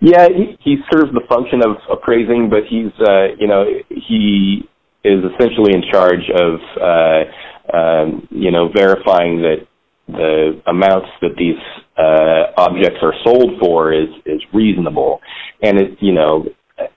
Yeah, 0.00 0.28
he, 0.28 0.56
he 0.64 0.76
serves 0.90 1.12
the 1.12 1.20
function 1.28 1.60
of 1.62 1.76
appraising, 1.90 2.48
but 2.48 2.60
he's, 2.68 2.92
uh, 3.06 3.34
you 3.38 3.46
know, 3.46 3.64
he 3.88 4.62
is 5.04 5.20
essentially 5.34 5.72
in 5.74 5.82
charge 5.90 6.28
of 6.34 6.60
uh, 6.80 7.76
um, 7.76 8.28
you 8.30 8.50
know 8.50 8.68
verifying 8.74 9.42
that 9.42 9.66
the 10.08 10.60
amounts 10.66 11.08
that 11.20 11.36
these 11.38 11.60
uh, 11.96 12.52
objects 12.56 12.98
are 13.02 13.14
sold 13.24 13.52
for 13.60 13.92
is 13.92 14.08
is 14.26 14.40
reasonable, 14.52 15.20
and 15.62 15.78
it 15.78 15.98
you 16.00 16.12
know. 16.12 16.44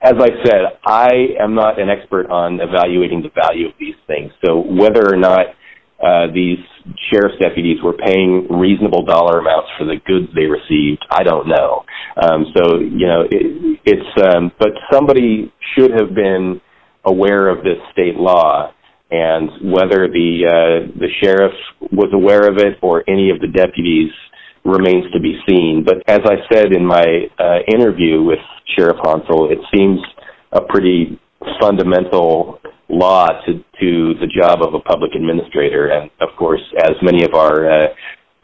As 0.01 0.13
I 0.19 0.29
said, 0.43 0.61
I 0.85 1.09
am 1.39 1.55
not 1.55 1.79
an 1.79 1.89
expert 1.89 2.29
on 2.29 2.59
evaluating 2.59 3.21
the 3.21 3.29
value 3.29 3.67
of 3.67 3.73
these 3.79 3.95
things. 4.07 4.31
So 4.45 4.59
whether 4.59 5.03
or 5.05 5.17
not 5.17 5.47
uh, 6.03 6.27
these 6.33 6.59
sheriff's 7.09 7.39
deputies 7.39 7.77
were 7.81 7.93
paying 7.93 8.47
reasonable 8.49 9.05
dollar 9.05 9.39
amounts 9.39 9.69
for 9.77 9.85
the 9.85 9.95
goods 10.05 10.27
they 10.35 10.45
received. 10.45 11.05
I 11.09 11.23
don't 11.23 11.47
know. 11.47 11.83
Um, 12.21 12.45
so 12.55 12.79
you 12.79 13.07
know, 13.07 13.21
it, 13.29 13.79
it's 13.85 14.23
um, 14.23 14.51
but 14.59 14.71
somebody 14.91 15.53
should 15.75 15.91
have 15.91 16.13
been 16.13 16.59
aware 17.05 17.47
of 17.47 17.63
this 17.63 17.77
state 17.91 18.15
law, 18.15 18.73
and 19.11 19.49
whether 19.71 20.07
the 20.07 20.43
uh, 20.43 20.99
the 20.99 21.07
sheriff 21.21 21.53
was 21.91 22.09
aware 22.13 22.49
of 22.49 22.57
it 22.57 22.79
or 22.81 23.03
any 23.07 23.29
of 23.29 23.39
the 23.39 23.47
deputies 23.47 24.11
remains 24.65 25.11
to 25.11 25.19
be 25.19 25.39
seen. 25.47 25.83
But 25.85 25.97
as 26.07 26.21
I 26.25 26.35
said 26.51 26.73
in 26.73 26.85
my 26.85 27.03
uh, 27.39 27.59
interview 27.67 28.23
with 28.23 28.39
Sheriff 28.75 28.97
Honsal, 29.03 29.51
it 29.51 29.59
seems 29.73 29.99
a 30.51 30.61
pretty 30.61 31.19
fundamental 31.59 32.59
law 32.89 33.27
to, 33.45 33.53
to 33.53 34.13
the 34.19 34.27
job 34.27 34.61
of 34.61 34.73
a 34.73 34.79
public 34.79 35.11
administrator. 35.15 35.87
And 35.87 36.09
of 36.21 36.29
course, 36.37 36.61
as 36.77 36.95
many 37.01 37.23
of 37.23 37.33
our 37.33 37.69
uh, 37.69 37.87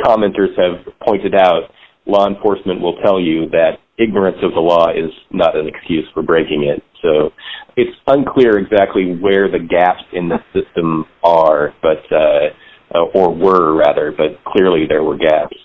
commenters 0.01 0.57
have 0.57 0.93
pointed 1.05 1.35
out, 1.35 1.71
law 2.05 2.27
enforcement 2.27 2.81
will 2.81 2.97
tell 3.03 3.19
you 3.19 3.49
that 3.51 3.77
ignorance 3.97 4.37
of 4.41 4.53
the 4.53 4.59
law 4.59 4.89
is 4.89 5.11
not 5.31 5.55
an 5.55 5.67
excuse 5.67 6.05
for 6.13 6.23
breaking 6.23 6.63
it. 6.63 6.83
So 7.01 7.31
it's 7.75 7.95
unclear 8.07 8.57
exactly 8.57 9.15
where 9.15 9.49
the 9.49 9.59
gaps 9.59 10.03
in 10.13 10.29
the 10.29 10.39
system 10.53 11.05
are, 11.23 11.73
but 11.81 12.03
uh, 12.11 12.49
uh 12.95 13.05
or 13.13 13.33
were 13.33 13.75
rather, 13.75 14.11
but 14.11 14.43
clearly 14.51 14.85
there 14.87 15.03
were 15.03 15.17
gaps. 15.17 15.55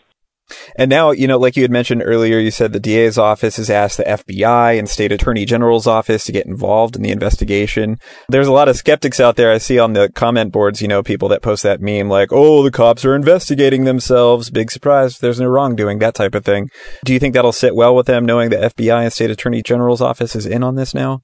And 0.76 0.88
now, 0.88 1.10
you 1.10 1.26
know, 1.26 1.38
like 1.38 1.56
you 1.56 1.62
had 1.62 1.70
mentioned 1.70 2.02
earlier, 2.04 2.38
you 2.38 2.50
said 2.50 2.72
the 2.72 2.80
DA's 2.80 3.18
office 3.18 3.56
has 3.56 3.70
asked 3.70 3.98
the 3.98 4.04
FBI 4.04 4.78
and 4.78 4.88
state 4.88 5.12
attorney 5.12 5.44
general's 5.44 5.86
office 5.86 6.24
to 6.24 6.32
get 6.32 6.46
involved 6.46 6.96
in 6.96 7.02
the 7.02 7.10
investigation. 7.10 7.98
There's 8.28 8.46
a 8.46 8.52
lot 8.52 8.68
of 8.68 8.76
skeptics 8.76 9.20
out 9.20 9.36
there. 9.36 9.52
I 9.52 9.58
see 9.58 9.78
on 9.78 9.92
the 9.92 10.10
comment 10.14 10.52
boards, 10.52 10.82
you 10.82 10.88
know, 10.88 11.02
people 11.02 11.28
that 11.28 11.42
post 11.42 11.62
that 11.62 11.80
meme 11.80 12.08
like, 12.08 12.30
oh, 12.32 12.62
the 12.62 12.70
cops 12.70 13.04
are 13.04 13.14
investigating 13.14 13.84
themselves. 13.84 14.50
Big 14.50 14.70
surprise. 14.70 15.18
There's 15.18 15.40
no 15.40 15.46
wrongdoing, 15.46 15.98
that 16.00 16.14
type 16.14 16.34
of 16.34 16.44
thing. 16.44 16.70
Do 17.04 17.12
you 17.12 17.18
think 17.18 17.34
that'll 17.34 17.52
sit 17.52 17.74
well 17.74 17.94
with 17.94 18.06
them 18.06 18.24
knowing 18.26 18.50
the 18.50 18.56
FBI 18.56 19.02
and 19.02 19.12
state 19.12 19.30
attorney 19.30 19.62
general's 19.62 20.00
office 20.00 20.34
is 20.34 20.46
in 20.46 20.62
on 20.62 20.74
this 20.76 20.94
now? 20.94 21.22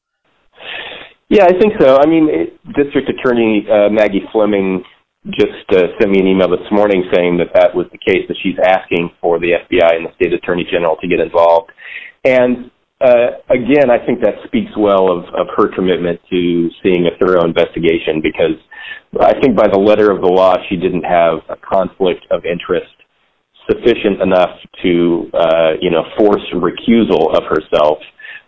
Yeah, 1.31 1.45
I 1.45 1.57
think 1.59 1.75
so. 1.81 1.97
I 1.97 2.07
mean, 2.07 2.29
it, 2.29 2.59
District 2.75 3.09
Attorney 3.09 3.65
uh, 3.71 3.89
Maggie 3.89 4.23
Fleming 4.33 4.83
just 5.29 5.69
uh, 5.71 5.93
sent 6.01 6.11
me 6.11 6.21
an 6.21 6.27
email 6.27 6.49
this 6.49 6.67
morning 6.71 7.05
saying 7.13 7.37
that 7.37 7.53
that 7.55 7.75
was 7.75 7.87
the 7.93 7.99
case, 7.99 8.25
that 8.29 8.37
she's 8.43 8.57
asking 8.65 9.11
for 9.21 9.39
the 9.39 9.53
FBI 9.53 9.97
and 9.97 10.07
the 10.07 10.15
state 10.15 10.33
attorney 10.33 10.65
general 10.71 10.97
to 10.97 11.09
get 11.09 11.21
involved. 11.21 11.71
And 12.25 12.71
uh, 13.01 13.41
again, 13.49 13.91
I 13.91 14.05
think 14.05 14.21
that 14.21 14.35
speaks 14.47 14.73
well 14.77 15.13
of, 15.13 15.25
of 15.35 15.47
her 15.57 15.69
commitment 15.75 16.21
to 16.31 16.69
seeing 16.83 17.07
a 17.07 17.17
thorough 17.21 17.45
investigation 17.45 18.21
because 18.23 18.57
I 19.21 19.39
think 19.41 19.57
by 19.57 19.69
the 19.69 19.79
letter 19.79 20.11
of 20.11 20.21
the 20.21 20.29
law, 20.29 20.57
she 20.69 20.77
didn't 20.77 21.05
have 21.05 21.41
a 21.49 21.57
conflict 21.57 22.25
of 22.31 22.45
interest 22.45 22.93
sufficient 23.69 24.21
enough 24.21 24.57
to, 24.83 25.31
uh, 25.35 25.73
you 25.81 25.91
know, 25.91 26.05
force 26.19 26.43
recusal 26.55 27.37
of 27.37 27.45
herself 27.45 27.99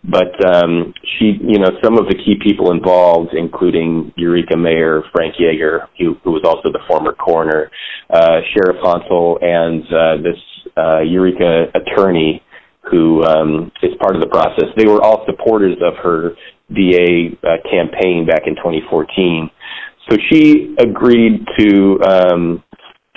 but 0.04 0.34
um, 0.44 0.92
she, 1.18 1.38
you 1.40 1.58
know, 1.58 1.70
some 1.82 1.96
of 1.96 2.06
the 2.08 2.14
key 2.14 2.34
people 2.42 2.72
involved, 2.72 3.30
including 3.34 4.12
Eureka 4.16 4.56
Mayor 4.56 5.02
Frank 5.12 5.34
Jager, 5.38 5.88
who, 5.98 6.16
who 6.24 6.32
was 6.32 6.42
also 6.44 6.72
the 6.72 6.82
former 6.88 7.12
coroner, 7.14 7.70
uh, 8.10 8.40
Sheriff 8.52 8.82
Honsal, 8.82 9.42
and 9.42 9.84
uh, 9.86 10.22
this 10.22 10.40
uh, 10.76 11.00
Eureka 11.00 11.66
attorney 11.74 12.42
who 12.90 13.22
um, 13.22 13.70
is 13.82 13.92
part 14.00 14.16
of 14.16 14.20
the 14.20 14.26
process. 14.26 14.64
They 14.76 14.86
were 14.86 15.00
all 15.00 15.24
supporters 15.24 15.76
of 15.80 15.94
her 16.02 16.34
DA 16.74 17.38
uh, 17.42 17.62
campaign 17.70 18.26
back 18.26 18.42
in 18.46 18.56
2014. 18.56 19.50
So 20.10 20.16
she 20.30 20.74
agreed 20.78 21.46
to, 21.58 22.00
um, 22.02 22.64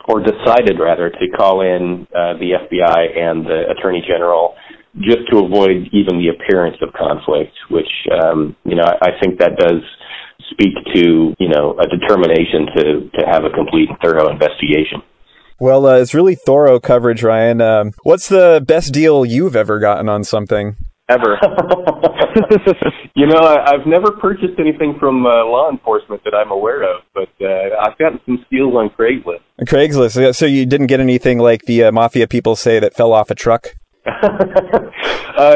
or 0.08 0.21
decided 0.21 0.78
rather, 0.80 1.10
to 1.10 1.26
call 1.36 1.62
in 1.62 2.06
uh, 2.13 2.38
the 2.38 2.62
FBI 2.62 3.17
and 3.17 3.43
the 3.43 3.71
Attorney 3.71 4.04
General 4.08 4.54
just 5.01 5.27
to 5.31 5.39
avoid 5.39 5.89
even 5.91 6.17
the 6.17 6.29
appearance 6.29 6.77
of 6.81 6.93
conflict, 6.93 7.53
which 7.69 7.91
um, 8.12 8.55
you 8.63 8.75
know 8.75 8.84
I, 8.84 9.10
I 9.10 9.19
think 9.21 9.39
that 9.39 9.58
does 9.58 9.81
speak 10.51 10.73
to 10.93 11.36
you 11.39 11.49
know 11.49 11.77
a 11.79 11.88
determination 11.88 12.67
to 12.75 12.84
to 13.19 13.25
have 13.27 13.43
a 13.43 13.49
complete 13.49 13.89
and 13.89 13.97
thorough 14.03 14.29
investigation. 14.29 15.01
Well, 15.60 15.86
uh, 15.86 15.99
it's 15.99 16.13
really 16.13 16.36
thorough 16.36 16.79
coverage, 16.79 17.23
Ryan. 17.23 17.62
Um, 17.62 17.91
what's 18.03 18.27
the 18.27 18.63
best 18.65 18.93
deal 18.93 19.25
you've 19.25 19.55
ever 19.55 19.79
gotten 19.79 20.10
on 20.10 20.23
something? 20.23 20.75
Ever. 21.08 21.39
you 23.15 23.27
know, 23.27 23.38
I, 23.38 23.73
I've 23.73 23.86
never 23.86 24.12
purchased 24.12 24.60
anything 24.60 24.97
from 24.99 25.25
uh, 25.25 25.45
law 25.45 25.69
enforcement 25.71 26.23
that 26.25 26.34
I'm 26.34 26.51
aware 26.51 26.84
of, 26.84 27.03
but 27.13 27.29
uh, 27.39 27.77
I've 27.79 27.97
gotten 27.97 28.19
some 28.25 28.43
steals 28.47 28.73
on 28.73 28.89
Craigslist. 28.89 29.41
Craigslist. 29.62 30.36
So 30.36 30.45
you 30.45 30.65
didn't 30.65 30.88
get 30.88 30.99
anything 30.99 31.38
like 31.38 31.62
the 31.63 31.86
uh, 31.86 31.91
mafia 31.91 32.27
people 32.27 32.55
say 32.55 32.79
that 32.79 32.95
fell 32.95 33.13
off 33.13 33.29
a 33.29 33.36
truck? 33.36 33.75
uh, 35.38 35.56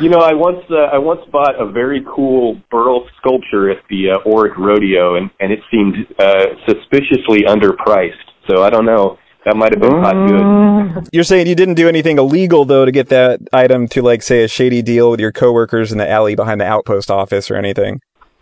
you 0.00 0.10
know, 0.10 0.18
I 0.18 0.34
once 0.34 0.62
uh, 0.70 0.92
I 0.92 0.98
once 0.98 1.22
bought 1.32 1.60
a 1.60 1.70
very 1.70 2.04
cool 2.14 2.60
burl 2.70 3.08
sculpture 3.18 3.70
at 3.70 3.78
the 3.88 4.10
uh, 4.10 4.28
Orick 4.28 4.56
Rodeo, 4.56 5.16
and 5.16 5.30
and 5.40 5.52
it 5.52 5.60
seemed 5.70 5.94
uh, 6.18 6.46
suspiciously 6.68 7.42
underpriced. 7.42 8.12
So 8.48 8.62
I 8.62 8.70
don't 8.70 8.84
know. 8.84 9.18
That 9.46 9.56
might 9.56 9.72
have 9.72 9.80
been 9.80 10.02
hot 10.02 10.14
good. 10.26 10.42
Mm. 10.42 11.08
You're 11.12 11.24
saying 11.24 11.46
you 11.46 11.54
didn't 11.54 11.76
do 11.76 11.88
anything 11.88 12.18
illegal 12.18 12.64
though 12.64 12.84
to 12.84 12.90
get 12.90 13.08
that 13.10 13.40
item 13.52 13.86
to 13.88 14.02
like 14.02 14.22
say 14.22 14.42
a 14.42 14.48
shady 14.48 14.82
deal 14.82 15.10
with 15.10 15.20
your 15.20 15.32
coworkers 15.32 15.92
in 15.92 15.98
the 15.98 16.10
alley 16.10 16.34
behind 16.34 16.60
the 16.60 16.66
outpost 16.66 17.10
office 17.10 17.50
or 17.50 17.54
anything. 17.54 18.00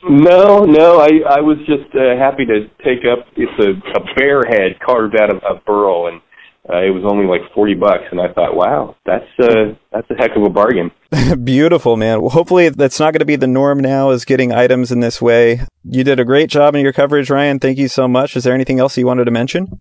No, 0.09 0.65
no, 0.65 1.01
I 1.01 1.21
I 1.29 1.41
was 1.41 1.59
just 1.67 1.95
uh, 1.95 2.17
happy 2.19 2.45
to 2.47 2.69
take 2.85 3.05
up. 3.05 3.27
It's 3.37 3.53
a, 3.59 3.71
a 3.99 4.15
bear 4.17 4.43
head 4.43 4.81
carved 4.85 5.15
out 5.21 5.31
of, 5.31 5.43
of 5.45 5.65
burl, 5.65 6.09
and 6.09 6.21
uh, 6.69 6.81
it 6.81 6.91
was 6.91 7.05
only 7.05 7.27
like 7.27 7.53
40 7.55 7.75
bucks 7.75 8.05
and 8.11 8.21
I 8.21 8.33
thought, 8.33 8.57
wow, 8.57 8.97
that's 9.05 9.29
uh 9.39 9.75
that's 9.93 10.11
a 10.11 10.15
heck 10.15 10.35
of 10.37 10.43
a 10.43 10.49
bargain. 10.49 10.91
Beautiful, 11.45 11.97
man. 11.97 12.21
Well, 12.21 12.31
hopefully 12.31 12.71
that's 12.71 12.99
not 12.99 13.13
going 13.13 13.21
to 13.21 13.27
be 13.27 13.37
the 13.37 13.47
norm 13.47 13.81
now 13.81 14.11
is 14.11 14.25
getting 14.25 14.53
items 14.53 14.91
in 14.91 15.01
this 15.01 15.21
way. 15.21 15.67
You 15.85 16.05
did 16.05 16.19
a 16.19 16.25
great 16.25 16.49
job 16.49 16.75
in 16.75 16.83
your 16.83 16.93
coverage, 16.93 17.29
Ryan. 17.29 17.59
Thank 17.59 17.79
you 17.79 17.89
so 17.89 18.09
much. 18.09 18.37
Is 18.37 18.45
there 18.45 18.55
anything 18.55 18.81
else 18.81 18.97
you 18.97 19.07
wanted 19.07 19.27
to 19.27 19.31
mention? 19.31 19.81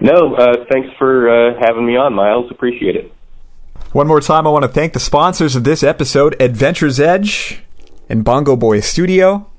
No, 0.00 0.34
uh, 0.34 0.64
thanks 0.70 0.88
for 0.98 1.28
uh, 1.28 1.54
having 1.60 1.86
me 1.86 1.96
on, 1.96 2.14
Miles. 2.14 2.50
Appreciate 2.50 2.96
it. 2.96 3.12
One 3.92 4.06
more 4.06 4.20
time, 4.20 4.46
I 4.46 4.50
want 4.50 4.64
to 4.64 4.68
thank 4.68 4.92
the 4.92 5.00
sponsors 5.00 5.54
of 5.54 5.64
this 5.64 5.82
episode, 5.82 6.40
Adventure's 6.40 6.98
Edge 6.98 7.62
and 8.08 8.24
Bongo 8.24 8.56
Boy 8.56 8.80
Studio. 8.80 9.50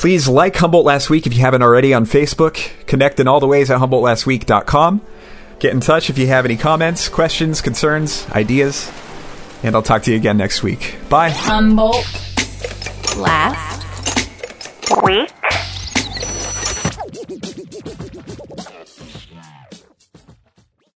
Please 0.00 0.26
like 0.26 0.56
Humboldt 0.56 0.86
Last 0.86 1.10
Week 1.10 1.26
if 1.26 1.34
you 1.34 1.40
haven't 1.40 1.60
already 1.60 1.92
on 1.92 2.06
Facebook. 2.06 2.70
Connect 2.86 3.20
in 3.20 3.28
all 3.28 3.38
the 3.38 3.46
ways 3.46 3.70
at 3.70 3.80
HumboldtLastWeek.com. 3.80 5.02
Get 5.58 5.74
in 5.74 5.80
touch 5.80 6.08
if 6.08 6.16
you 6.16 6.26
have 6.28 6.46
any 6.46 6.56
comments, 6.56 7.10
questions, 7.10 7.60
concerns, 7.60 8.26
ideas. 8.30 8.90
And 9.62 9.74
I'll 9.74 9.82
talk 9.82 10.04
to 10.04 10.10
you 10.10 10.16
again 10.16 10.38
next 10.38 10.62
week. 10.62 10.96
Bye. 11.10 11.28
Humboldt 11.28 12.06
Last 13.18 13.84
Week. 15.04 15.30